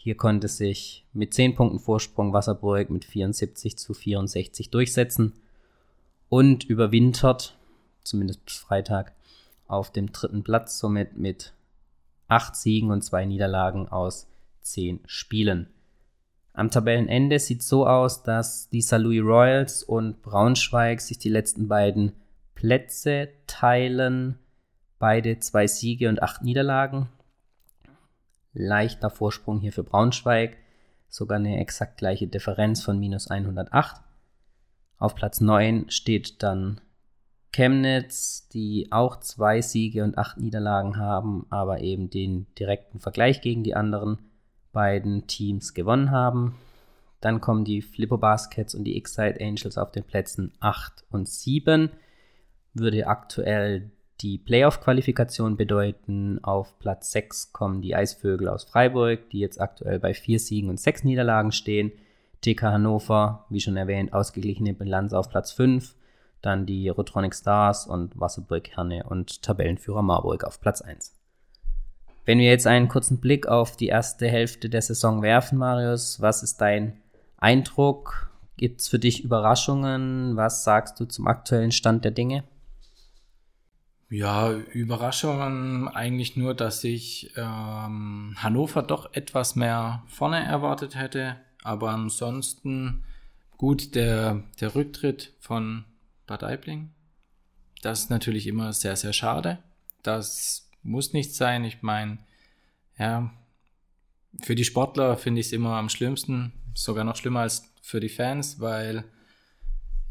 Hier 0.03 0.17
konnte 0.17 0.49
sich 0.49 1.05
mit 1.13 1.35
10 1.35 1.57
Punkten 1.57 1.79
Vorsprung 1.79 2.33
Wasserburg 2.33 2.89
mit 2.89 3.05
74 3.05 3.77
zu 3.77 3.93
64 3.93 4.71
durchsetzen 4.71 5.35
und 6.31 6.65
überwintert, 6.65 7.59
zumindest 8.03 8.43
bis 8.47 8.57
Freitag, 8.57 9.13
auf 9.67 9.93
dem 9.93 10.11
dritten 10.11 10.43
Platz, 10.43 10.79
somit 10.79 11.19
mit 11.19 11.53
8 12.29 12.57
Siegen 12.57 12.91
und 12.91 13.03
2 13.05 13.27
Niederlagen 13.27 13.89
aus 13.89 14.27
10 14.63 15.01
Spielen. 15.05 15.69
Am 16.55 16.71
Tabellenende 16.71 17.39
sieht 17.39 17.61
es 17.61 17.69
so 17.69 17.87
aus, 17.87 18.23
dass 18.23 18.71
die 18.71 18.81
St. 18.81 19.01
Louis 19.01 19.23
Royals 19.23 19.83
und 19.83 20.23
Braunschweig 20.23 21.03
sich 21.03 21.19
die 21.19 21.29
letzten 21.29 21.69
beiden 21.69 22.13
Plätze 22.55 23.29
teilen. 23.47 24.39
Beide 24.99 25.41
zwei 25.41 25.67
Siege 25.67 26.09
und 26.09 26.23
acht 26.23 26.43
Niederlagen. 26.43 27.11
Leichter 28.53 29.11
Vorsprung 29.11 29.61
hier 29.61 29.73
für 29.73 29.85
Braunschweig. 29.85 30.57
Sogar 31.09 31.39
eine 31.39 31.61
exakt 31.61 31.99
gleiche 31.99 32.27
Differenz 32.27 32.83
von 32.83 32.99
minus 32.99 33.29
108. 33.29 34.03
Auf 34.99 35.15
Platz 35.15 35.41
9 35.41 35.91
steht 35.91 36.43
dann 36.43 36.81
Chemnitz, 37.53 38.49
die 38.49 38.89
auch 38.91 39.19
zwei 39.21 39.61
Siege 39.61 40.05
und 40.05 40.19
acht 40.19 40.39
Niederlagen 40.39 40.97
haben, 40.99 41.47
aber 41.51 41.81
eben 41.81 42.11
den 42.11 42.47
direkten 42.55 43.01
Vergleich 43.01 43.41
gegen 43.41 43.65
die 43.65 43.75
anderen 43.75 44.19
beiden 44.73 45.27
Teams 45.27 45.75
gewonnen 45.75 46.11
haben. 46.11 46.57
Dann 47.21 47.41
kommen 47.41 47.65
die 47.65 47.83
Flippo 47.83 48.19
Baskets 48.19 48.75
und 48.75 48.85
die 48.85 48.97
Excite 48.97 49.41
Angels 49.41 49.77
auf 49.79 49.91
den 49.91 50.05
Plätzen 50.05 50.53
8 50.61 51.05
und 51.11 51.29
7. 51.29 51.91
Würde 52.73 53.09
aktuell 53.09 53.91
die 54.21 54.39
Playoff-Qualifikation 54.39 55.57
bedeuten. 55.57 56.39
Auf 56.43 56.79
Platz 56.79 57.11
6 57.13 57.53
kommen 57.53 57.81
die 57.81 57.95
Eisvögel 57.95 58.49
aus 58.49 58.65
Freiburg, 58.65 59.31
die 59.31 59.39
jetzt 59.39 59.61
aktuell 59.61 59.99
bei 59.99 60.15
4 60.15 60.39
Siegen 60.39 60.71
und 60.71 60.79
6 60.79 61.05
Niederlagen 61.05 61.53
stehen. 61.53 61.93
TK 62.43 62.63
Hannover, 62.63 63.47
wie 63.51 63.61
schon 63.61 63.77
erwähnt, 63.77 64.13
ausgeglichene 64.13 64.75
Bilanz 64.75 65.13
auf 65.13 65.29
Platz 65.29 65.53
5. 65.53 65.95
Dann 66.43 66.67
die 66.67 66.89
Rotronic 66.89 67.35
Stars 67.35 67.87
und 67.87 68.19
Wasserburg 68.19 68.69
Herne 68.77 69.05
und 69.05 69.43
Tabellenführer 69.43 70.03
Marburg 70.03 70.45
auf 70.45 70.61
Platz 70.61 70.81
1. 70.81 71.15
Wenn 72.25 72.39
wir 72.39 72.49
jetzt 72.49 72.67
einen 72.67 72.89
kurzen 72.89 73.21
Blick 73.21 73.47
auf 73.47 73.77
die 73.77 73.89
erste 73.89 74.29
Hälfte 74.29 74.69
der 74.69 74.83
Saison 74.83 75.23
werfen, 75.23 75.59
Marius, 75.59 76.21
was 76.21 76.43
ist 76.43 76.61
dein 76.61 76.99
Eindruck? 77.39 78.31
Gibt 78.57 78.81
es 78.81 78.89
für 78.89 78.99
dich 78.99 79.25
Überraschungen? 79.25 80.37
Was 80.37 80.65
sagst 80.65 81.01
du 81.01 81.07
zum 81.07 81.27
aktuellen 81.27 81.73
Stand 81.73 82.05
der 82.05 82.13
Dinge? 82.13 82.45
Ja, 84.11 84.51
Überraschungen 84.51 85.87
eigentlich 85.87 86.37
nur, 86.37 86.55
dass 86.55 86.83
ich 86.83 87.33
ähm, 87.37 88.35
Hannover 88.37 88.83
doch 88.83 89.15
etwas 89.15 89.55
mehr 89.55 90.03
vorne 90.09 90.45
erwartet 90.45 90.97
hätte. 90.97 91.37
Aber 91.63 91.91
ansonsten 91.91 93.05
gut 93.57 93.95
der, 93.95 94.43
der 94.61 94.75
Rücktritt 94.75 95.33
von 95.39 95.85
Bad 96.27 96.43
Aibling. 96.43 96.91
Das 97.83 98.01
ist 98.01 98.11
natürlich 98.11 98.49
immer 98.49 98.73
sehr, 98.73 98.97
sehr 98.97 99.13
schade. 99.13 99.59
Das 100.03 100.69
muss 100.83 101.13
nicht 101.13 101.35
sein. 101.35 101.65
Ich 101.65 101.83
meine, 101.83 102.19
ja, 102.99 103.31
für 104.43 104.57
die 104.57 104.65
Sportler 104.65 105.17
finde 105.19 105.41
ich 105.41 105.47
es 105.47 105.53
immer 105.53 105.77
am 105.77 105.89
schlimmsten, 105.89 106.53
sogar 106.75 107.05
noch 107.05 107.17
schlimmer 107.17 107.41
als 107.41 107.73
für 107.81 108.01
die 108.01 108.09
Fans, 108.09 108.59
weil 108.59 109.05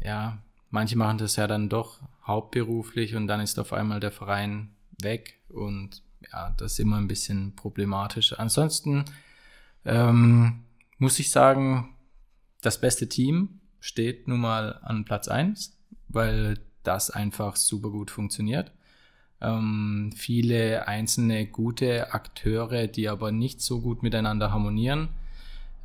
ja, 0.00 0.38
manche 0.70 0.96
machen 0.96 1.18
das 1.18 1.36
ja 1.36 1.46
dann 1.46 1.68
doch 1.68 2.00
hauptberuflich 2.30 3.14
und 3.14 3.26
dann 3.26 3.40
ist 3.40 3.58
auf 3.58 3.72
einmal 3.72 4.00
der 4.00 4.12
Verein 4.12 4.70
weg 5.02 5.38
und 5.48 6.02
ja, 6.32 6.54
das 6.56 6.72
ist 6.72 6.80
immer 6.80 6.96
ein 6.96 7.08
bisschen 7.08 7.54
problematisch. 7.56 8.38
Ansonsten 8.38 9.04
ähm, 9.84 10.64
muss 10.98 11.18
ich 11.18 11.30
sagen, 11.30 11.94
das 12.62 12.80
beste 12.80 13.08
Team 13.08 13.60
steht 13.80 14.28
nun 14.28 14.40
mal 14.40 14.78
an 14.82 15.04
Platz 15.04 15.28
1, 15.28 15.76
weil 16.08 16.58
das 16.82 17.10
einfach 17.10 17.56
super 17.56 17.90
gut 17.90 18.10
funktioniert 18.10 18.72
ähm, 19.40 20.12
viele 20.14 20.86
einzelne 20.86 21.46
gute 21.46 22.12
Akteure, 22.12 22.86
die 22.86 23.08
aber 23.08 23.32
nicht 23.32 23.60
so 23.60 23.80
gut 23.80 24.02
miteinander 24.02 24.52
harmonieren. 24.52 25.08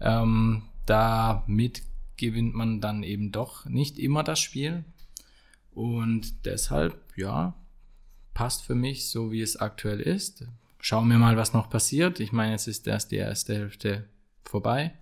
Ähm, 0.01 0.63
damit 0.85 1.83
gewinnt 2.17 2.53
man 2.53 2.81
dann 2.81 3.03
eben 3.03 3.31
doch 3.31 3.65
nicht 3.65 3.97
immer 3.97 4.23
das 4.23 4.39
Spiel. 4.39 4.83
Und 5.75 6.45
deshalb, 6.45 6.97
ja, 7.17 7.53
passt 8.33 8.63
für 8.63 8.75
mich 8.75 9.09
so, 9.09 9.31
wie 9.31 9.41
es 9.41 9.57
aktuell 9.57 9.99
ist. 9.99 10.45
Schauen 10.79 11.09
wir 11.09 11.17
mal, 11.17 11.37
was 11.37 11.53
noch 11.53 11.69
passiert. 11.69 12.19
Ich 12.19 12.31
meine, 12.31 12.53
jetzt 12.53 12.67
ist 12.67 12.87
erst 12.87 13.11
die 13.11 13.17
erste 13.17 13.55
Hälfte 13.55 14.05
vorbei. 14.43 14.93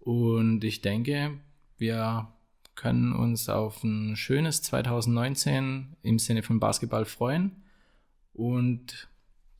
Und 0.00 0.62
ich 0.62 0.82
denke, 0.82 1.38
wir 1.78 2.28
können 2.74 3.14
uns 3.14 3.48
auf 3.48 3.82
ein 3.82 4.14
schönes 4.16 4.62
2019 4.62 5.96
im 6.02 6.18
Sinne 6.18 6.42
von 6.42 6.60
Basketball 6.60 7.06
freuen. 7.06 7.62
Und 8.34 9.08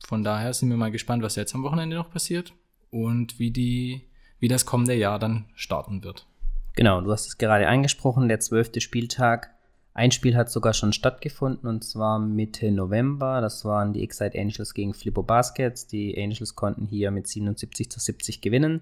von 0.05 0.23
daher 0.23 0.53
sind 0.53 0.69
wir 0.69 0.77
mal 0.77 0.91
gespannt, 0.91 1.23
was 1.23 1.35
jetzt 1.35 1.55
am 1.55 1.63
Wochenende 1.63 1.95
noch 1.95 2.11
passiert 2.11 2.53
und 2.91 3.39
wie, 3.39 3.49
die, 3.49 4.09
wie 4.39 4.47
das 4.47 4.67
kommende 4.67 4.95
Jahr 4.95 5.17
dann 5.17 5.45
starten 5.55 6.03
wird. 6.03 6.27
Genau, 6.75 7.01
du 7.01 7.11
hast 7.11 7.27
es 7.27 7.37
gerade 7.37 7.67
angesprochen, 7.67 8.27
der 8.27 8.41
zwölfte 8.41 8.81
Spieltag. 8.81 9.54
Ein 9.95 10.11
Spiel 10.11 10.35
hat 10.35 10.51
sogar 10.51 10.73
schon 10.73 10.91
stattgefunden 10.91 11.69
und 11.69 11.85
zwar 11.85 12.19
Mitte 12.19 12.69
November. 12.69 13.39
Das 13.39 13.63
waren 13.63 13.93
die 13.93 14.03
Excite 14.03 14.37
Angels 14.37 14.73
gegen 14.73 14.93
Flippo 14.93 15.23
Baskets. 15.23 15.87
Die 15.87 16.21
Angels 16.21 16.53
konnten 16.53 16.85
hier 16.85 17.11
mit 17.11 17.27
77 17.27 17.89
zu 17.89 18.01
70 18.01 18.41
gewinnen. 18.41 18.81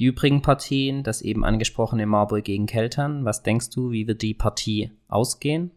Die 0.00 0.06
übrigen 0.06 0.42
Partien, 0.42 1.04
das 1.04 1.22
eben 1.22 1.44
angesprochene 1.44 2.06
Marburg 2.06 2.42
gegen 2.42 2.66
Keltern. 2.66 3.24
Was 3.24 3.44
denkst 3.44 3.70
du, 3.70 3.92
wie 3.92 4.08
wird 4.08 4.20
die 4.20 4.34
Partie 4.34 4.90
ausgehen? 5.06 5.70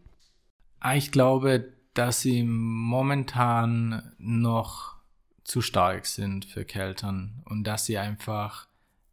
Ah, 0.80 0.96
ich 0.96 1.12
glaube, 1.12 1.68
dass 1.94 2.20
sie 2.20 2.42
momentan 2.42 4.12
noch 4.18 4.96
zu 5.44 5.60
stark 5.60 6.06
sind 6.06 6.44
für 6.44 6.64
Keltern 6.64 7.44
und 7.44 7.64
dass 7.68 7.86
sie 7.86 7.98
einfach 7.98 8.66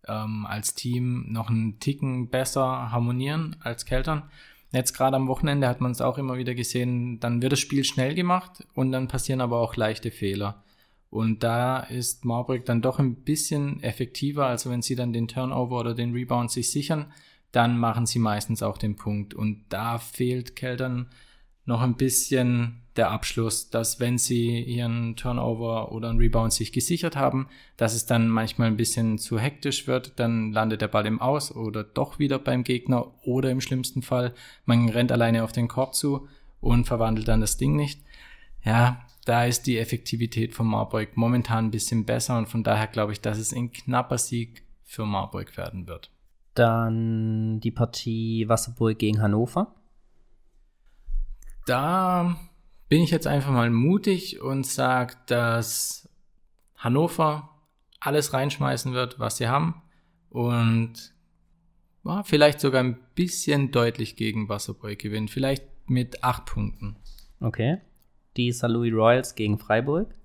ähm, 0.07 0.47
als 0.47 0.73
Team 0.73 1.31
noch 1.31 1.51
einen 1.51 1.79
Ticken 1.79 2.29
besser 2.29 2.91
harmonieren 2.91 3.55
als 3.59 3.85
Keltern. 3.85 4.23
Jetzt 4.71 4.93
gerade 4.93 5.15
am 5.15 5.27
Wochenende 5.27 5.67
hat 5.67 5.81
man 5.81 5.91
es 5.91 6.01
auch 6.01 6.17
immer 6.17 6.37
wieder 6.37 6.53
gesehen, 6.53 7.19
dann 7.19 7.41
wird 7.41 7.53
das 7.53 7.59
Spiel 7.59 7.83
schnell 7.83 8.13
gemacht 8.13 8.67
und 8.75 8.91
dann 8.91 9.07
passieren 9.07 9.41
aber 9.41 9.59
auch 9.59 9.75
leichte 9.75 10.11
Fehler. 10.11 10.63
Und 11.09 11.43
da 11.43 11.79
ist 11.79 12.23
Marburg 12.23 12.65
dann 12.65 12.83
doch 12.83 12.99
ein 12.99 13.15
bisschen 13.23 13.81
effektiver, 13.81 14.45
also 14.45 14.69
wenn 14.69 14.83
sie 14.83 14.95
dann 14.95 15.11
den 15.11 15.27
Turnover 15.27 15.79
oder 15.79 15.95
den 15.95 16.13
Rebound 16.13 16.51
sich 16.51 16.71
sichern, 16.71 17.11
dann 17.51 17.79
machen 17.79 18.05
sie 18.05 18.19
meistens 18.19 18.61
auch 18.61 18.77
den 18.77 18.95
Punkt. 18.95 19.33
Und 19.33 19.65
da 19.69 19.97
fehlt 19.97 20.55
Keltern 20.55 21.09
noch 21.69 21.81
ein 21.81 21.95
bisschen 21.95 22.81
der 22.97 23.11
Abschluss, 23.11 23.69
dass 23.69 24.01
wenn 24.01 24.17
sie 24.17 24.59
ihren 24.61 25.15
Turnover 25.15 25.93
oder 25.93 26.09
einen 26.09 26.19
Rebound 26.19 26.51
sich 26.51 26.73
gesichert 26.73 27.15
haben, 27.15 27.47
dass 27.77 27.95
es 27.95 28.05
dann 28.05 28.27
manchmal 28.27 28.67
ein 28.67 28.75
bisschen 28.75 29.17
zu 29.17 29.39
hektisch 29.39 29.87
wird, 29.87 30.19
dann 30.19 30.51
landet 30.51 30.81
der 30.81 30.89
Ball 30.89 31.05
im 31.05 31.21
Aus 31.21 31.55
oder 31.55 31.83
doch 31.85 32.19
wieder 32.19 32.39
beim 32.39 32.63
Gegner 32.63 33.13
oder 33.23 33.51
im 33.51 33.61
schlimmsten 33.61 34.01
Fall, 34.01 34.33
man 34.65 34.89
rennt 34.89 35.13
alleine 35.13 35.45
auf 35.45 35.53
den 35.53 35.69
Korb 35.69 35.95
zu 35.95 36.27
und 36.59 36.87
verwandelt 36.87 37.29
dann 37.29 37.39
das 37.39 37.55
Ding 37.55 37.77
nicht. 37.77 38.01
Ja, 38.65 39.05
da 39.23 39.45
ist 39.45 39.67
die 39.67 39.77
Effektivität 39.77 40.53
von 40.53 40.67
Marburg 40.67 41.15
momentan 41.15 41.65
ein 41.65 41.71
bisschen 41.71 42.03
besser 42.03 42.37
und 42.37 42.49
von 42.49 42.63
daher 42.63 42.87
glaube 42.87 43.13
ich, 43.13 43.21
dass 43.21 43.37
es 43.37 43.53
ein 43.53 43.71
knapper 43.71 44.17
Sieg 44.17 44.63
für 44.83 45.05
Marburg 45.05 45.55
werden 45.55 45.87
wird. 45.87 46.09
Dann 46.55 47.59
die 47.61 47.71
Partie 47.71 48.49
Wasserburg 48.49 48.97
gegen 48.97 49.21
Hannover. 49.21 49.75
Da 51.65 52.39
bin 52.87 53.01
ich 53.01 53.11
jetzt 53.11 53.27
einfach 53.27 53.51
mal 53.51 53.69
mutig 53.69 54.41
und 54.41 54.65
sage, 54.65 55.15
dass 55.27 56.09
Hannover 56.75 57.49
alles 57.99 58.33
reinschmeißen 58.33 58.93
wird, 58.93 59.19
was 59.19 59.37
sie 59.37 59.47
haben 59.47 59.81
und 60.29 61.13
ja, 62.05 62.23
vielleicht 62.23 62.59
sogar 62.59 62.81
ein 62.81 62.97
bisschen 63.13 63.71
deutlich 63.71 64.15
gegen 64.15 64.47
Wasserburg 64.47 64.97
gewinnen. 64.97 65.27
Vielleicht 65.27 65.65
mit 65.87 66.23
acht 66.23 66.45
Punkten. 66.45 66.95
Okay 67.41 67.79
die 68.39 68.51
St. 68.51 68.69
Louis 68.69 68.93
Royals 68.93 69.35
gegen 69.35 69.59
Freiburg? 69.59 70.15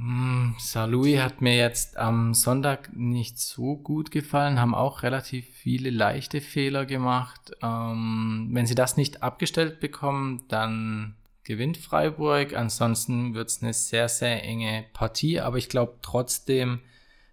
Mm, 0.00 0.54
St. 0.60 0.86
Louis 0.86 1.18
hat 1.18 1.40
mir 1.40 1.56
jetzt 1.56 1.96
am 1.96 2.32
Sonntag 2.32 2.90
nicht 2.94 3.38
so 3.38 3.76
gut 3.76 4.12
gefallen, 4.12 4.60
haben 4.60 4.74
auch 4.74 5.02
relativ 5.02 5.48
viele 5.48 5.90
leichte 5.90 6.40
Fehler 6.40 6.86
gemacht. 6.86 7.52
Ähm, 7.62 8.48
wenn 8.52 8.66
sie 8.66 8.76
das 8.76 8.96
nicht 8.96 9.24
abgestellt 9.24 9.80
bekommen, 9.80 10.44
dann 10.48 11.16
gewinnt 11.42 11.78
Freiburg. 11.78 12.54
Ansonsten 12.54 13.34
wird 13.34 13.48
es 13.48 13.60
eine 13.60 13.72
sehr, 13.72 14.08
sehr 14.08 14.44
enge 14.44 14.84
Partie, 14.92 15.40
aber 15.40 15.56
ich 15.56 15.68
glaube 15.68 15.98
trotzdem, 16.00 16.80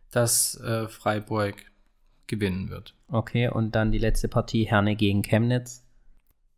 dass 0.09 0.59
äh, 0.61 0.87
Freiburg 0.87 1.57
gewinnen 2.25 2.69
wird. 2.69 2.95
Okay, 3.09 3.47
und 3.47 3.75
dann 3.75 3.91
die 3.91 3.99
letzte 3.99 4.27
Partie 4.27 4.63
Herne 4.63 4.95
gegen 4.95 5.21
Chemnitz. 5.21 5.85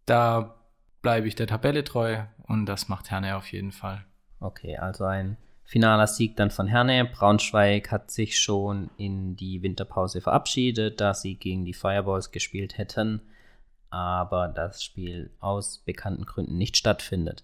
Da 0.06 0.56
bleibe 1.02 1.28
ich 1.28 1.36
der 1.36 1.48
Tabelle 1.48 1.84
treu 1.84 2.24
und 2.44 2.66
das 2.66 2.88
macht 2.88 3.12
Herne 3.12 3.36
auf 3.36 3.52
jeden 3.52 3.74
Fall. 3.74 4.06
Okay, 4.40 4.78
also 4.78 5.04
ein 5.04 5.36
finaler 5.68 6.08
Sieg 6.08 6.38
dann 6.38 6.50
von 6.50 6.66
Herne. 6.66 7.06
Braunschweig 7.06 7.92
hat 7.92 8.10
sich 8.10 8.40
schon 8.40 8.90
in 8.98 9.36
die 9.36 9.62
Winterpause 9.62 10.22
verabschiedet, 10.22 11.02
da 11.02 11.14
sie 11.14 11.36
gegen 11.36 11.66
die 11.66 11.74
Fireballs 11.74 12.32
gespielt 12.32 12.78
hätten, 12.78 13.22
aber 13.90 14.48
das 14.48 14.82
Spiel 14.82 15.30
aus 15.42 15.80
bekannten 15.80 16.26
Gründen 16.26 16.58
nicht 16.58 16.78
stattfindet. 16.78 17.44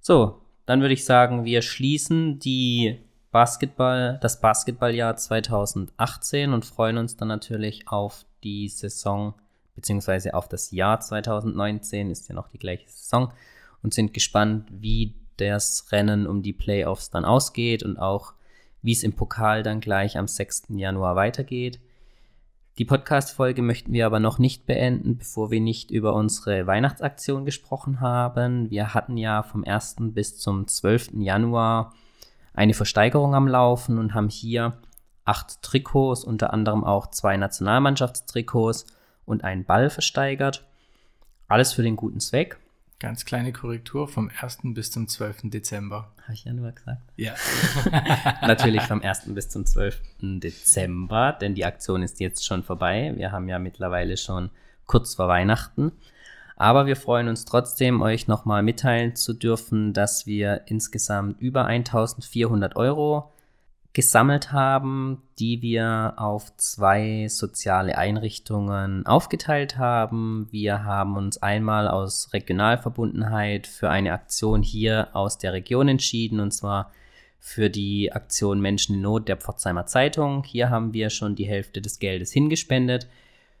So, 0.00 0.40
dann 0.64 0.80
würde 0.80 0.94
ich 0.94 1.04
sagen, 1.04 1.44
wir 1.44 1.60
schließen 1.60 2.38
die 2.38 3.00
Basketball, 3.30 4.18
das 4.22 4.40
Basketballjahr 4.40 5.16
2018 5.16 6.54
und 6.54 6.64
freuen 6.64 6.96
uns 6.96 7.16
dann 7.16 7.28
natürlich 7.28 7.86
auf 7.86 8.24
die 8.42 8.68
Saison 8.68 9.34
beziehungsweise 9.74 10.34
auf 10.34 10.48
das 10.48 10.70
Jahr 10.70 10.98
2019 11.00 12.10
ist 12.10 12.28
ja 12.28 12.34
noch 12.34 12.48
die 12.48 12.58
gleiche 12.58 12.88
Saison 12.88 13.32
und 13.82 13.94
sind 13.94 14.12
gespannt, 14.12 14.66
wie 14.72 15.14
das 15.40 15.90
Rennen 15.90 16.26
um 16.26 16.42
die 16.42 16.52
Playoffs 16.52 17.10
dann 17.10 17.24
ausgeht 17.24 17.82
und 17.82 17.98
auch 17.98 18.34
wie 18.82 18.92
es 18.92 19.02
im 19.02 19.14
Pokal 19.14 19.62
dann 19.62 19.80
gleich 19.80 20.18
am 20.18 20.28
6. 20.28 20.68
Januar 20.70 21.16
weitergeht. 21.16 21.80
Die 22.78 22.84
Podcast-Folge 22.84 23.60
möchten 23.60 23.92
wir 23.92 24.06
aber 24.06 24.20
noch 24.20 24.38
nicht 24.38 24.64
beenden, 24.64 25.18
bevor 25.18 25.50
wir 25.50 25.60
nicht 25.60 25.90
über 25.90 26.14
unsere 26.14 26.68
Weihnachtsaktion 26.68 27.44
gesprochen 27.44 28.00
haben. 28.00 28.70
Wir 28.70 28.94
hatten 28.94 29.16
ja 29.16 29.42
vom 29.42 29.64
1. 29.64 29.96
bis 30.12 30.38
zum 30.38 30.68
12. 30.68 31.14
Januar 31.14 31.92
eine 32.54 32.74
Versteigerung 32.74 33.34
am 33.34 33.48
Laufen 33.48 33.98
und 33.98 34.14
haben 34.14 34.28
hier 34.28 34.78
acht 35.24 35.60
Trikots, 35.62 36.22
unter 36.22 36.52
anderem 36.52 36.84
auch 36.84 37.08
zwei 37.08 37.36
Nationalmannschaftstrikots 37.36 38.86
und 39.24 39.42
einen 39.42 39.64
Ball 39.64 39.90
versteigert. 39.90 40.64
Alles 41.48 41.72
für 41.72 41.82
den 41.82 41.96
guten 41.96 42.20
Zweck. 42.20 42.58
Ganz 43.00 43.24
kleine 43.24 43.52
Korrektur 43.52 44.08
vom 44.08 44.28
1. 44.40 44.58
bis 44.74 44.90
zum 44.90 45.06
12. 45.06 45.42
Dezember. 45.44 46.10
Habe 46.22 46.32
ich 46.32 46.44
ja 46.44 46.52
nur 46.52 46.72
gesagt. 46.72 47.00
Ja. 47.14 47.32
Natürlich 48.42 48.82
vom 48.82 49.02
1. 49.02 49.32
bis 49.34 49.48
zum 49.48 49.64
12. 49.64 50.00
Dezember, 50.20 51.32
denn 51.32 51.54
die 51.54 51.64
Aktion 51.64 52.02
ist 52.02 52.18
jetzt 52.18 52.44
schon 52.44 52.64
vorbei. 52.64 53.12
Wir 53.14 53.30
haben 53.30 53.48
ja 53.48 53.60
mittlerweile 53.60 54.16
schon 54.16 54.50
kurz 54.86 55.14
vor 55.14 55.28
Weihnachten. 55.28 55.92
Aber 56.56 56.86
wir 56.86 56.96
freuen 56.96 57.28
uns 57.28 57.44
trotzdem, 57.44 58.02
euch 58.02 58.26
nochmal 58.26 58.64
mitteilen 58.64 59.14
zu 59.14 59.32
dürfen, 59.32 59.92
dass 59.92 60.26
wir 60.26 60.62
insgesamt 60.66 61.40
über 61.40 61.66
1400 61.66 62.74
Euro 62.74 63.32
gesammelt 63.92 64.52
haben, 64.52 65.22
die 65.38 65.62
wir 65.62 66.14
auf 66.16 66.56
zwei 66.56 67.26
soziale 67.28 67.98
Einrichtungen 67.98 69.06
aufgeteilt 69.06 69.78
haben. 69.78 70.46
Wir 70.50 70.84
haben 70.84 71.16
uns 71.16 71.42
einmal 71.42 71.88
aus 71.88 72.32
Regionalverbundenheit 72.32 73.66
für 73.66 73.90
eine 73.90 74.12
Aktion 74.12 74.62
hier 74.62 75.08
aus 75.14 75.38
der 75.38 75.52
Region 75.52 75.88
entschieden, 75.88 76.38
und 76.40 76.52
zwar 76.52 76.92
für 77.40 77.70
die 77.70 78.12
Aktion 78.12 78.60
Menschen 78.60 78.96
in 78.96 79.00
Not 79.00 79.28
der 79.28 79.36
Pforzheimer 79.36 79.86
Zeitung. 79.86 80.44
Hier 80.44 80.70
haben 80.70 80.92
wir 80.92 81.10
schon 81.10 81.34
die 81.34 81.46
Hälfte 81.46 81.80
des 81.80 81.98
Geldes 81.98 82.32
hingespendet. 82.32 83.08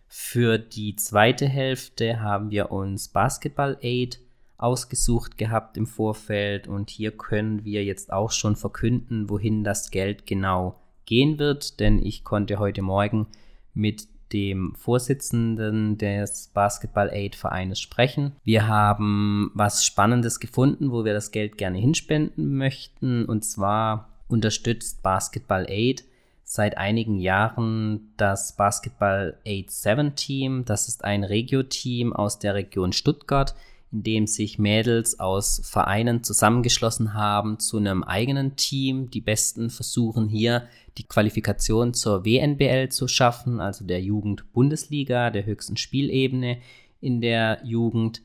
Für 0.08 0.58
die 0.58 0.96
zweite 0.96 1.46
Hälfte 1.46 2.20
haben 2.20 2.50
wir 2.50 2.70
uns 2.70 3.08
Basketball 3.08 3.78
Aid 3.82 4.20
ausgesucht 4.58 5.38
gehabt 5.38 5.76
im 5.76 5.86
Vorfeld 5.86 6.68
und 6.68 6.90
hier 6.90 7.12
können 7.12 7.64
wir 7.64 7.84
jetzt 7.84 8.12
auch 8.12 8.32
schon 8.32 8.56
verkünden, 8.56 9.30
wohin 9.30 9.64
das 9.64 9.90
Geld 9.90 10.26
genau 10.26 10.78
gehen 11.06 11.38
wird, 11.38 11.80
denn 11.80 12.04
ich 12.04 12.24
konnte 12.24 12.58
heute 12.58 12.82
Morgen 12.82 13.28
mit 13.72 14.08
dem 14.32 14.74
Vorsitzenden 14.74 15.96
des 15.96 16.50
Basketball 16.52 17.10
Aid 17.10 17.34
Vereines 17.34 17.80
sprechen. 17.80 18.32
Wir 18.44 18.66
haben 18.66 19.50
was 19.54 19.84
Spannendes 19.84 20.40
gefunden, 20.40 20.92
wo 20.92 21.04
wir 21.04 21.14
das 21.14 21.30
Geld 21.30 21.56
gerne 21.56 21.78
hinspenden 21.78 22.56
möchten 22.56 23.24
und 23.24 23.44
zwar 23.44 24.10
unterstützt 24.28 25.02
Basketball 25.02 25.66
Aid 25.68 26.04
seit 26.44 26.76
einigen 26.78 27.18
Jahren 27.18 28.12
das 28.16 28.56
Basketball 28.56 29.38
Aid 29.44 29.70
7 29.70 30.14
Team. 30.14 30.64
Das 30.64 30.88
ist 30.88 31.04
ein 31.04 31.24
Regio-Team 31.24 32.12
aus 32.12 32.38
der 32.38 32.54
Region 32.54 32.92
Stuttgart, 32.92 33.54
in 33.90 34.02
dem 34.02 34.26
sich 34.26 34.58
Mädels 34.58 35.18
aus 35.18 35.62
Vereinen 35.64 36.22
zusammengeschlossen 36.22 37.14
haben 37.14 37.58
zu 37.58 37.78
einem 37.78 38.04
eigenen 38.04 38.56
Team. 38.56 39.10
Die 39.10 39.22
Besten 39.22 39.70
versuchen 39.70 40.28
hier 40.28 40.68
die 40.98 41.04
Qualifikation 41.04 41.94
zur 41.94 42.24
WNBL 42.24 42.90
zu 42.90 43.08
schaffen, 43.08 43.60
also 43.60 43.84
der 43.84 44.02
Jugend-Bundesliga, 44.02 45.30
der 45.30 45.46
höchsten 45.46 45.76
Spielebene 45.76 46.58
in 47.00 47.20
der 47.20 47.60
Jugend. 47.64 48.22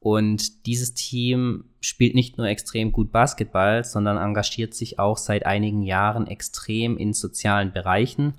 Und 0.00 0.66
dieses 0.66 0.94
Team 0.94 1.64
spielt 1.80 2.14
nicht 2.14 2.36
nur 2.36 2.48
extrem 2.48 2.90
gut 2.90 3.12
Basketball, 3.12 3.84
sondern 3.84 4.18
engagiert 4.18 4.74
sich 4.74 4.98
auch 4.98 5.16
seit 5.16 5.46
einigen 5.46 5.82
Jahren 5.82 6.26
extrem 6.26 6.96
in 6.96 7.12
sozialen 7.12 7.72
Bereichen. 7.72 8.34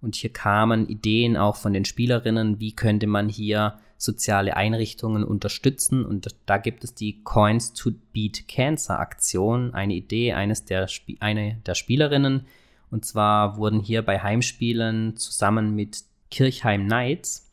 Und 0.00 0.14
hier 0.14 0.32
kamen 0.32 0.88
Ideen 0.88 1.36
auch 1.36 1.56
von 1.56 1.72
den 1.72 1.84
Spielerinnen, 1.84 2.60
wie 2.60 2.74
könnte 2.74 3.06
man 3.06 3.28
hier 3.28 3.78
soziale 4.00 4.56
Einrichtungen 4.56 5.24
unterstützen. 5.24 6.06
Und 6.06 6.34
da 6.46 6.56
gibt 6.56 6.84
es 6.84 6.94
die 6.94 7.22
Coins 7.22 7.74
to 7.74 7.90
Beat 8.14 8.48
Cancer 8.48 8.98
Aktion, 8.98 9.74
eine 9.74 9.94
Idee 9.94 10.32
eines 10.32 10.64
der, 10.64 10.84
Sp 10.88 11.20
eine 11.20 11.60
der 11.66 11.74
Spielerinnen. 11.74 12.46
Und 12.90 13.04
zwar 13.04 13.58
wurden 13.58 13.80
hier 13.80 14.02
bei 14.02 14.20
Heimspielen 14.20 15.16
zusammen 15.16 15.74
mit 15.76 16.02
Kirchheim 16.30 16.86
Knights 16.86 17.46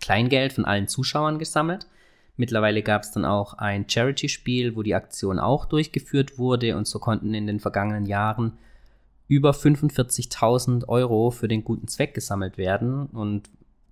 Kleingeld 0.00 0.52
von 0.52 0.64
allen 0.64 0.88
Zuschauern 0.88 1.38
gesammelt. 1.38 1.86
Mittlerweile 2.36 2.82
gab 2.82 3.02
es 3.02 3.12
dann 3.12 3.24
auch 3.24 3.54
ein 3.54 3.88
Charity-Spiel, 3.88 4.76
wo 4.76 4.82
die 4.82 4.94
Aktion 4.94 5.38
auch 5.38 5.64
durchgeführt 5.64 6.36
wurde 6.36 6.76
und 6.76 6.86
so 6.86 6.98
konnten 6.98 7.32
in 7.32 7.46
den 7.46 7.60
vergangenen 7.60 8.06
Jahren 8.06 8.58
über 9.28 9.52
45.000 9.52 10.88
Euro 10.88 11.30
für 11.30 11.48
den 11.48 11.64
guten 11.64 11.88
Zweck 11.88 12.12
gesammelt 12.12 12.58
werden. 12.58 13.06
Und 13.06 13.48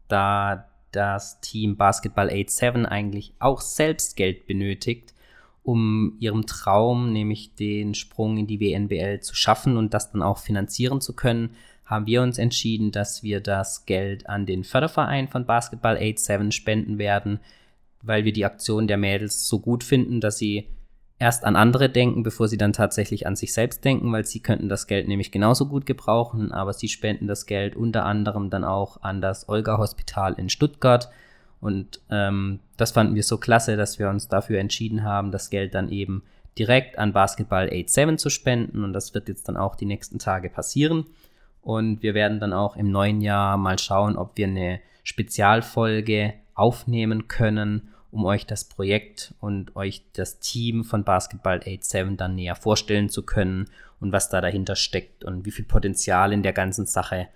da 0.09 0.69
das 0.95 1.41
Team 1.41 1.77
Basketball 1.77 2.29
8-7 2.29 2.85
eigentlich 2.85 3.35
auch 3.39 3.61
selbst 3.61 4.17
Geld 4.17 4.47
benötigt, 4.47 5.15
um 5.63 6.17
ihrem 6.21 6.47
Traum, 6.47 7.13
nämlich 7.13 7.55
den 7.55 7.95
Sprung 7.95 8.37
in 8.37 8.47
die 8.47 8.61
WNBL 8.61 9.21
zu 9.21 9.35
schaffen 9.35 9.77
und 9.77 9.95
das 9.95 10.13
dann 10.13 10.23
auch 10.23 10.39
finanzieren 10.39 11.01
zu 11.01 11.15
können, 11.15 11.51
haben 11.85 12.07
wir 12.07 12.23
uns 12.23 12.39
entschieden, 12.39 12.93
dass 12.93 13.23
wir 13.23 13.41
das 13.41 13.87
Geld 13.87 14.29
an 14.29 14.47
den 14.47 14.65
Förderverein 14.65 15.29
von 15.29 15.47
Basketball 15.47 15.97
8-7 15.97 16.53
spenden 16.53 16.99
werden, 16.99 17.41
weil 18.03 18.25
wir 18.25 18.33
die 18.33 18.45
Aktion 18.45 18.87
der 18.87 18.97
Mädels 18.97 19.49
so 19.49 19.61
gut 19.61 19.85
finden, 19.85 20.21
dass 20.21 20.39
sie 20.39 20.69
erst 21.19 21.45
an 21.45 21.57
andere 21.57 21.89
denken, 21.89 22.23
bevor 22.23 22.49
sie 22.49 22.59
dann 22.59 22.73
tatsächlich 22.73 23.27
an 23.27 23.37
sich 23.37 23.53
selbst 23.53 23.85
denken, 23.85 24.13
weil 24.13 24.25
sie 24.25 24.41
könnten 24.41 24.69
das 24.69 24.87
Geld 24.87 25.09
nämlich 25.09 25.31
genauso 25.31 25.67
gut 25.67 25.87
gebrauchen, 25.87 26.53
aber 26.53 26.73
sie 26.73 26.89
spenden 26.89 27.27
das 27.27 27.47
Geld 27.47 27.77
unter 27.77 28.05
anderem 28.05 28.51
dann 28.51 28.65
auch 28.65 29.03
an 29.03 29.21
das 29.21 29.49
Olga-Hospital 29.49 30.35
in 30.35 30.49
Stuttgart. 30.49 31.11
Und 31.61 32.01
ähm, 32.11 32.61
das 32.77 32.93
fanden 32.93 33.15
wir 33.15 33.23
so 33.23 33.39
klasse, 33.39 33.77
dass 33.77 33.99
wir 33.99 34.11
uns 34.11 34.29
dafür 34.29 34.59
entschieden 34.59 35.05
haben, 35.05 35.31
das 35.31 35.51
Geld 35.51 35.75
dann 35.75 35.89
eben 35.89 36.23
direkt 36.59 36.99
an 36.99 37.13
Basketball 37.13 37.69
87 37.69 38.19
zu 38.19 38.29
spenden. 38.29 38.85
Und 38.85 38.93
das 38.93 39.15
wird 39.15 39.29
jetzt 39.29 39.49
dann 39.49 39.57
auch 39.57 39.77
die 39.77 39.87
nächsten 39.87 40.19
Tage 40.19 40.51
passieren. 40.51 41.07
Und 41.63 42.03
wir 42.03 42.13
werden 42.13 42.41
dann 42.41 42.53
auch 42.53 42.77
im 42.77 42.91
neuen 42.91 43.23
Jahr 43.23 43.57
mal 43.57 43.79
schauen, 43.79 44.17
ob 44.17 44.37
wir 44.37 44.47
eine 44.47 44.81
Spezialfolge 45.05 46.35
aufnehmen 46.55 47.29
können, 47.29 47.89
um 48.15 48.25
euch 48.25 48.47
das 48.47 48.65
Projekt 48.65 49.35
und 49.41 49.75
euch 49.77 50.05
das 50.13 50.39
Team 50.39 50.85
von 50.85 51.05
Basketball 51.05 51.61
87 51.61 52.17
dann 52.17 52.37
näher 52.37 52.55
vorstellen 52.55 53.09
zu 53.09 53.25
können 53.25 53.69
und 54.01 54.13
was 54.13 54.29
da 54.29 54.41
dahinter 54.41 54.77
steckt 54.77 55.25
und 55.25 55.45
wie 55.45 55.51
viel 55.51 55.65
Potenzial 55.65 56.33
in 56.33 56.43
der 56.43 56.53
ganzen 56.53 56.87
Sache 56.87 57.29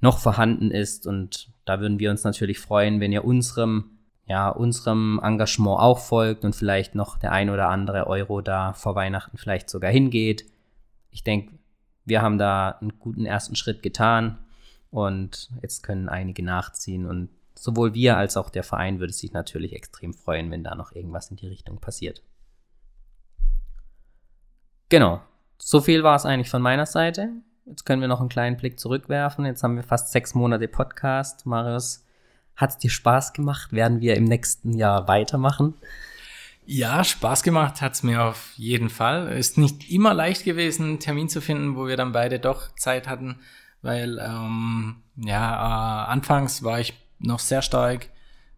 noch 0.00 0.18
vorhanden 0.18 0.70
ist. 0.70 1.06
Und 1.06 1.50
da 1.64 1.80
würden 1.80 2.00
wir 2.00 2.10
uns 2.10 2.24
natürlich 2.24 2.58
freuen, 2.58 3.00
wenn 3.00 3.12
ihr 3.12 3.24
unserem, 3.24 3.98
ja, 4.26 4.48
unserem 4.48 5.20
Engagement 5.22 5.78
auch 5.78 6.00
folgt 6.00 6.44
und 6.44 6.56
vielleicht 6.56 6.94
noch 6.94 7.16
der 7.16 7.32
ein 7.32 7.48
oder 7.48 7.68
andere 7.68 8.06
Euro 8.06 8.40
da 8.40 8.72
vor 8.72 8.96
Weihnachten 8.96 9.38
vielleicht 9.38 9.70
sogar 9.70 9.92
hingeht. 9.92 10.44
Ich 11.10 11.22
denke, 11.22 11.54
wir 12.04 12.22
haben 12.22 12.38
da 12.38 12.70
einen 12.80 12.98
guten 12.98 13.26
ersten 13.26 13.54
Schritt 13.54 13.82
getan 13.82 14.38
und 14.90 15.50
jetzt 15.62 15.82
können 15.82 16.08
einige 16.08 16.42
nachziehen 16.42 17.06
und 17.06 17.28
sowohl 17.54 17.94
wir 17.94 18.16
als 18.16 18.36
auch 18.36 18.50
der 18.50 18.64
Verein 18.64 19.00
würde 19.00 19.12
sich 19.12 19.32
natürlich 19.32 19.74
extrem 19.74 20.14
freuen, 20.14 20.50
wenn 20.50 20.64
da 20.64 20.74
noch 20.74 20.92
irgendwas 20.92 21.30
in 21.30 21.36
die 21.36 21.48
Richtung 21.48 21.80
passiert. 21.80 22.22
Genau, 24.88 25.20
so 25.58 25.80
viel 25.80 26.02
war 26.02 26.16
es 26.16 26.26
eigentlich 26.26 26.50
von 26.50 26.62
meiner 26.62 26.86
Seite. 26.86 27.30
Jetzt 27.66 27.84
können 27.84 28.00
wir 28.00 28.08
noch 28.08 28.20
einen 28.20 28.28
kleinen 28.28 28.56
Blick 28.56 28.80
zurückwerfen. 28.80 29.44
Jetzt 29.44 29.62
haben 29.62 29.76
wir 29.76 29.84
fast 29.84 30.10
sechs 30.10 30.34
Monate 30.34 30.66
Podcast. 30.66 31.46
Marius, 31.46 32.04
hat 32.56 32.70
es 32.70 32.78
dir 32.78 32.90
Spaß 32.90 33.32
gemacht? 33.32 33.72
Werden 33.72 34.00
wir 34.00 34.16
im 34.16 34.24
nächsten 34.24 34.74
Jahr 34.74 35.06
weitermachen? 35.06 35.74
Ja, 36.66 37.04
Spaß 37.04 37.42
gemacht 37.42 37.80
hat 37.80 37.94
es 37.94 38.02
mir 38.02 38.22
auf 38.22 38.52
jeden 38.56 38.90
Fall. 38.90 39.28
Ist 39.32 39.58
nicht 39.58 39.90
immer 39.90 40.14
leicht 40.14 40.44
gewesen, 40.44 40.84
einen 40.84 41.00
Termin 41.00 41.28
zu 41.28 41.40
finden, 41.40 41.76
wo 41.76 41.86
wir 41.86 41.96
dann 41.96 42.12
beide 42.12 42.38
doch 42.38 42.74
Zeit 42.76 43.08
hatten, 43.08 43.40
weil 43.82 44.18
ähm, 44.18 44.96
ja, 45.16 46.04
äh, 46.04 46.10
anfangs 46.10 46.62
war 46.62 46.80
ich 46.80 46.94
noch 47.20 47.38
sehr 47.38 47.62
stark 47.62 48.10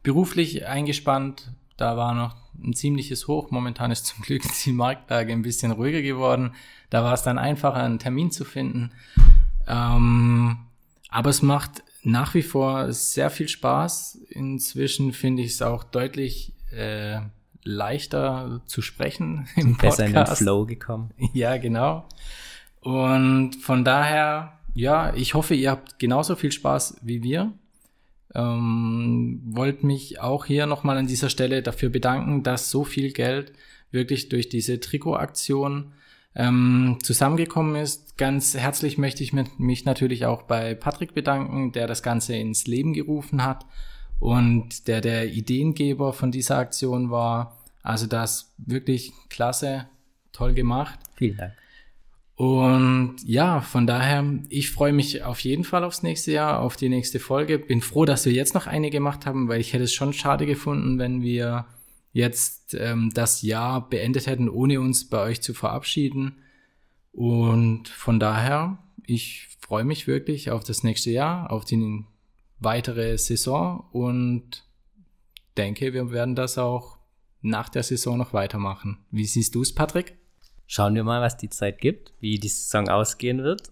beruflich 0.03 0.67
eingespannt. 0.67 1.53
Da 1.77 1.97
war 1.97 2.15
noch 2.15 2.37
ein 2.63 2.75
ziemliches 2.75 3.29
Hoch. 3.29 3.51
Momentan 3.51 3.91
ist 3.91 4.07
zum 4.07 4.23
Glück 4.23 4.43
die 4.65 4.73
Marktlage 4.73 5.33
ein 5.33 5.43
bisschen 5.43 5.73
ruhiger 5.73 6.03
geworden. 6.03 6.55
Da 6.91 7.05
war 7.05 7.15
es 7.15 7.23
dann 7.23 7.39
einfacher, 7.39 7.83
einen 7.83 7.99
Termin 7.99 8.31
zu 8.31 8.45
finden. 8.45 8.93
Ähm, 9.67 10.59
aber 11.09 11.31
es 11.31 11.43
macht 11.43 11.83
nach 12.03 12.35
wie 12.35 12.43
vor 12.43 12.93
sehr 12.93 13.31
viel 13.31 13.49
Spaß. 13.49 14.19
Inzwischen 14.31 15.13
finde 15.13 15.43
ich 15.43 15.53
es 15.53 15.63
auch 15.63 15.85
deutlich 15.85 16.53
äh, 16.71 17.21
leichter 17.65 18.61
zu 18.67 18.83
sprechen 18.83 19.49
im 19.57 19.77
Besser 19.77 20.05
Podcast. 20.05 20.41
in 20.41 20.45
den 20.45 20.45
Flow 20.45 20.67
gekommen. 20.67 21.11
Ja, 21.33 21.57
genau. 21.57 22.07
Und 22.81 23.55
von 23.57 23.85
daher, 23.85 24.59
ja, 24.75 25.15
ich 25.15 25.35
hoffe, 25.35 25.55
ihr 25.55 25.71
habt 25.71 25.99
genauso 25.99 26.35
viel 26.35 26.51
Spaß 26.51 26.99
wie 27.03 27.23
wir. 27.23 27.53
Ähm, 28.35 29.41
wollte 29.45 29.87
mich 29.87 30.21
auch 30.21 30.47
hier 30.47 30.67
nochmal 30.67 30.97
an 30.97 31.07
dieser 31.07 31.29
Stelle 31.29 31.63
dafür 31.63 31.91
bedanken, 31.91 32.43
dass 32.43 32.71
so 32.71 32.85
viel 32.85 33.13
Geld 33.13 33.53
wirklich 33.91 34.29
durch 34.29 34.49
diese 34.49 34.81
Trikotaktion 34.81 35.93
ähm, 36.35 36.99
zusammengekommen 37.03 37.77
ist. 37.77 38.17
Ganz 38.17 38.55
herzlich 38.55 38.97
möchte 38.99 39.23
ich 39.23 39.33
mich 39.33 39.85
natürlich 39.85 40.25
auch 40.27 40.43
bei 40.43 40.75
Patrick 40.75 41.15
bedanken, 41.15 41.73
der 41.73 41.87
das 41.87 42.03
Ganze 42.03 42.35
ins 42.37 42.67
Leben 42.67 42.95
gerufen 42.95 43.45
hat 43.45 43.67
und 44.19 44.89
der 44.89 45.01
der 45.01 45.33
Ideengeber 45.33 46.13
von 46.13 46.33
dieser 46.33 46.57
Aktion 46.57 47.11
war. 47.11 47.59
Also 47.83 48.07
das 48.07 48.55
wirklich 48.57 49.13
klasse, 49.29 49.89
toll 50.33 50.55
gemacht. 50.55 50.99
Vielen 51.17 51.37
Dank. 51.37 51.53
Und 52.35 53.17
ja, 53.25 53.61
von 53.61 53.87
daher, 53.87 54.25
ich 54.49 54.71
freue 54.71 54.93
mich 54.93 55.23
auf 55.23 55.41
jeden 55.41 55.65
Fall 55.65 55.85
aufs 55.85 56.03
nächste 56.03 56.33
Jahr, 56.33 56.61
auf 56.61 56.77
die 56.77 56.89
nächste 56.89 57.21
Folge. 57.21 57.59
Bin 57.59 57.83
froh, 57.83 58.05
dass 58.05 58.25
wir 58.25 58.33
jetzt 58.33 58.55
noch 58.55 58.67
eine 58.67 58.91
gemacht 58.91 59.27
haben, 59.27 59.49
weil 59.49 59.61
ich 59.61 59.73
hätte 59.73 59.85
es 59.85 59.93
schon 59.93 60.13
schade 60.13 60.47
gefunden, 60.47 60.99
wenn 60.99 61.23
wir 61.23 61.67
jetzt 62.13 62.75
ähm, 62.75 63.11
das 63.15 63.43
Jahr 63.43 63.89
beendet 63.89 64.27
hätten, 64.27 64.49
ohne 64.49 64.81
uns 64.81 65.09
bei 65.09 65.23
euch 65.23 65.43
zu 65.43 65.55
verabschieden. 65.55 66.39
Und 67.13 67.89
von 67.89 68.19
daher, 68.19 68.79
ich 69.07 69.49
freue 69.61 69.85
mich 69.85 70.07
wirklich 70.07 70.51
auf 70.51 70.65
das 70.65 70.83
nächste 70.83 71.11
Jahr, 71.11 71.51
auf 71.51 71.65
die 71.65 72.05
weitere 72.59 73.19
Saison 73.19 73.89
und 73.93 74.65
denke, 75.57 75.93
wir 75.93 76.11
werden 76.11 76.35
das 76.35 76.59
auch 76.59 76.99
nach 77.41 77.69
der 77.69 77.83
Saison 77.83 78.17
noch 78.17 78.33
weitermachen. 78.33 78.99
Wie 79.11 79.27
siehst 79.27 79.55
du 79.55 79.63
es, 79.63 79.75
Patrick? 79.75 80.17
Schauen 80.75 80.95
wir 80.95 81.05
mal, 81.05 81.21
was 81.21 81.37
die 81.37 81.51
Zeit 81.51 81.83
gibt, 81.83 82.15
wie 82.21 82.39
die 82.39 82.49
Saison 82.49 82.89
ausgehen 82.89 83.43
wird. 83.43 83.71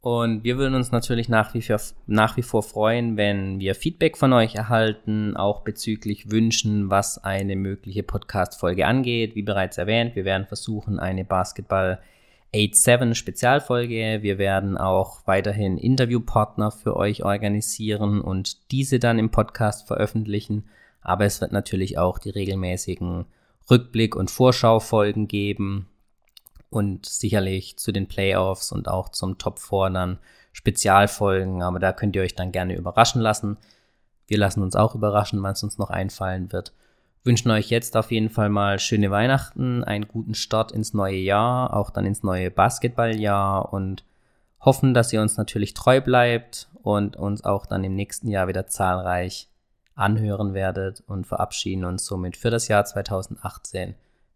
Und 0.00 0.42
wir 0.42 0.58
würden 0.58 0.74
uns 0.74 0.90
natürlich 0.90 1.28
nach 1.28 1.54
wie, 1.54 1.62
vor, 1.62 1.78
nach 2.08 2.36
wie 2.36 2.42
vor 2.42 2.64
freuen, 2.64 3.16
wenn 3.16 3.60
wir 3.60 3.76
Feedback 3.76 4.16
von 4.16 4.32
euch 4.32 4.56
erhalten, 4.56 5.36
auch 5.36 5.60
bezüglich 5.60 6.32
Wünschen, 6.32 6.90
was 6.90 7.22
eine 7.22 7.54
mögliche 7.54 8.02
Podcast-Folge 8.02 8.84
angeht. 8.84 9.36
Wie 9.36 9.44
bereits 9.44 9.78
erwähnt, 9.78 10.16
wir 10.16 10.24
werden 10.24 10.48
versuchen, 10.48 10.98
eine 10.98 11.24
Basketball 11.24 12.00
8-7 12.52 13.14
Spezialfolge. 13.14 14.18
Wir 14.22 14.36
werden 14.36 14.76
auch 14.76 15.24
weiterhin 15.28 15.78
Interviewpartner 15.78 16.72
für 16.72 16.96
euch 16.96 17.22
organisieren 17.24 18.20
und 18.20 18.72
diese 18.72 18.98
dann 18.98 19.20
im 19.20 19.30
Podcast 19.30 19.86
veröffentlichen. 19.86 20.64
Aber 21.00 21.26
es 21.26 21.40
wird 21.40 21.52
natürlich 21.52 21.96
auch 21.96 22.18
die 22.18 22.30
regelmäßigen 22.30 23.26
Rückblick- 23.70 24.16
und 24.16 24.32
Vorschaufolgen 24.32 25.28
geben 25.28 25.86
und 26.74 27.06
sicherlich 27.06 27.76
zu 27.78 27.92
den 27.92 28.08
Playoffs 28.08 28.72
und 28.72 28.88
auch 28.88 29.08
zum 29.08 29.38
Top 29.38 29.58
4 29.58 29.90
dann 29.90 30.18
Spezialfolgen. 30.52 31.62
Aber 31.62 31.78
da 31.78 31.92
könnt 31.92 32.16
ihr 32.16 32.22
euch 32.22 32.34
dann 32.34 32.52
gerne 32.52 32.76
überraschen 32.76 33.20
lassen. 33.20 33.56
Wir 34.26 34.38
lassen 34.38 34.62
uns 34.62 34.76
auch 34.76 34.94
überraschen, 34.94 35.42
was 35.42 35.62
uns 35.62 35.78
noch 35.78 35.90
einfallen 35.90 36.52
wird 36.52 36.72
wünschen 37.24 37.50
euch 37.50 37.70
jetzt 37.70 37.96
auf 37.96 38.10
jeden 38.10 38.28
Fall 38.28 38.50
mal 38.50 38.78
schöne 38.78 39.10
Weihnachten, 39.10 39.82
einen 39.82 40.06
guten 40.06 40.34
Start 40.34 40.72
ins 40.72 40.92
neue 40.92 41.16
Jahr, 41.16 41.74
auch 41.74 41.90
dann 41.90 42.04
ins 42.04 42.22
neue 42.22 42.50
Basketballjahr 42.50 43.72
und 43.72 44.04
hoffen, 44.60 44.94
dass 44.94 45.12
ihr 45.12 45.22
uns 45.22 45.36
natürlich 45.36 45.74
treu 45.74 46.00
bleibt 46.00 46.68
und 46.82 47.16
uns 47.16 47.44
auch 47.44 47.66
dann 47.66 47.82
im 47.82 47.94
nächsten 47.94 48.28
Jahr 48.28 48.46
wieder 48.46 48.66
zahlreich 48.66 49.48
anhören 49.94 50.54
werdet 50.54 51.02
und 51.06 51.26
verabschieden 51.26 51.84
uns 51.84 52.04
somit 52.04 52.36
für 52.36 52.50
das 52.50 52.68
Jahr 52.68 52.84
2018 52.84 53.94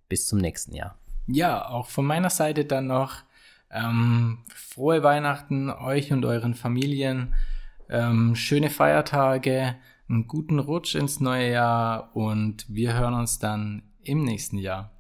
bis 0.09 0.27
zum 0.27 0.39
nächsten 0.39 0.75
Jahr 0.75 0.97
ja, 1.29 1.69
auch 1.69 1.89
von 1.89 2.07
meiner 2.07 2.31
Seite 2.31 2.65
dann 2.65 2.87
noch 2.87 3.23
ähm, 3.71 4.39
frohe 4.55 5.03
Weihnachten 5.03 5.71
euch 5.71 6.13
und 6.13 6.25
euren 6.25 6.55
Familien, 6.55 7.35
ähm, 7.91 8.35
schöne 8.35 8.71
Feiertage, 8.71 9.77
einen 10.09 10.27
guten 10.27 10.59
Rutsch 10.59 10.95
ins 10.95 11.21
neue 11.21 11.53
Jahr 11.53 12.17
und 12.17 12.65
wir 12.69 12.95
hören 12.95 13.15
uns 13.15 13.39
dann 13.39 13.83
im 14.03 14.25
nächsten 14.25 14.59
Jahr. 14.59 14.91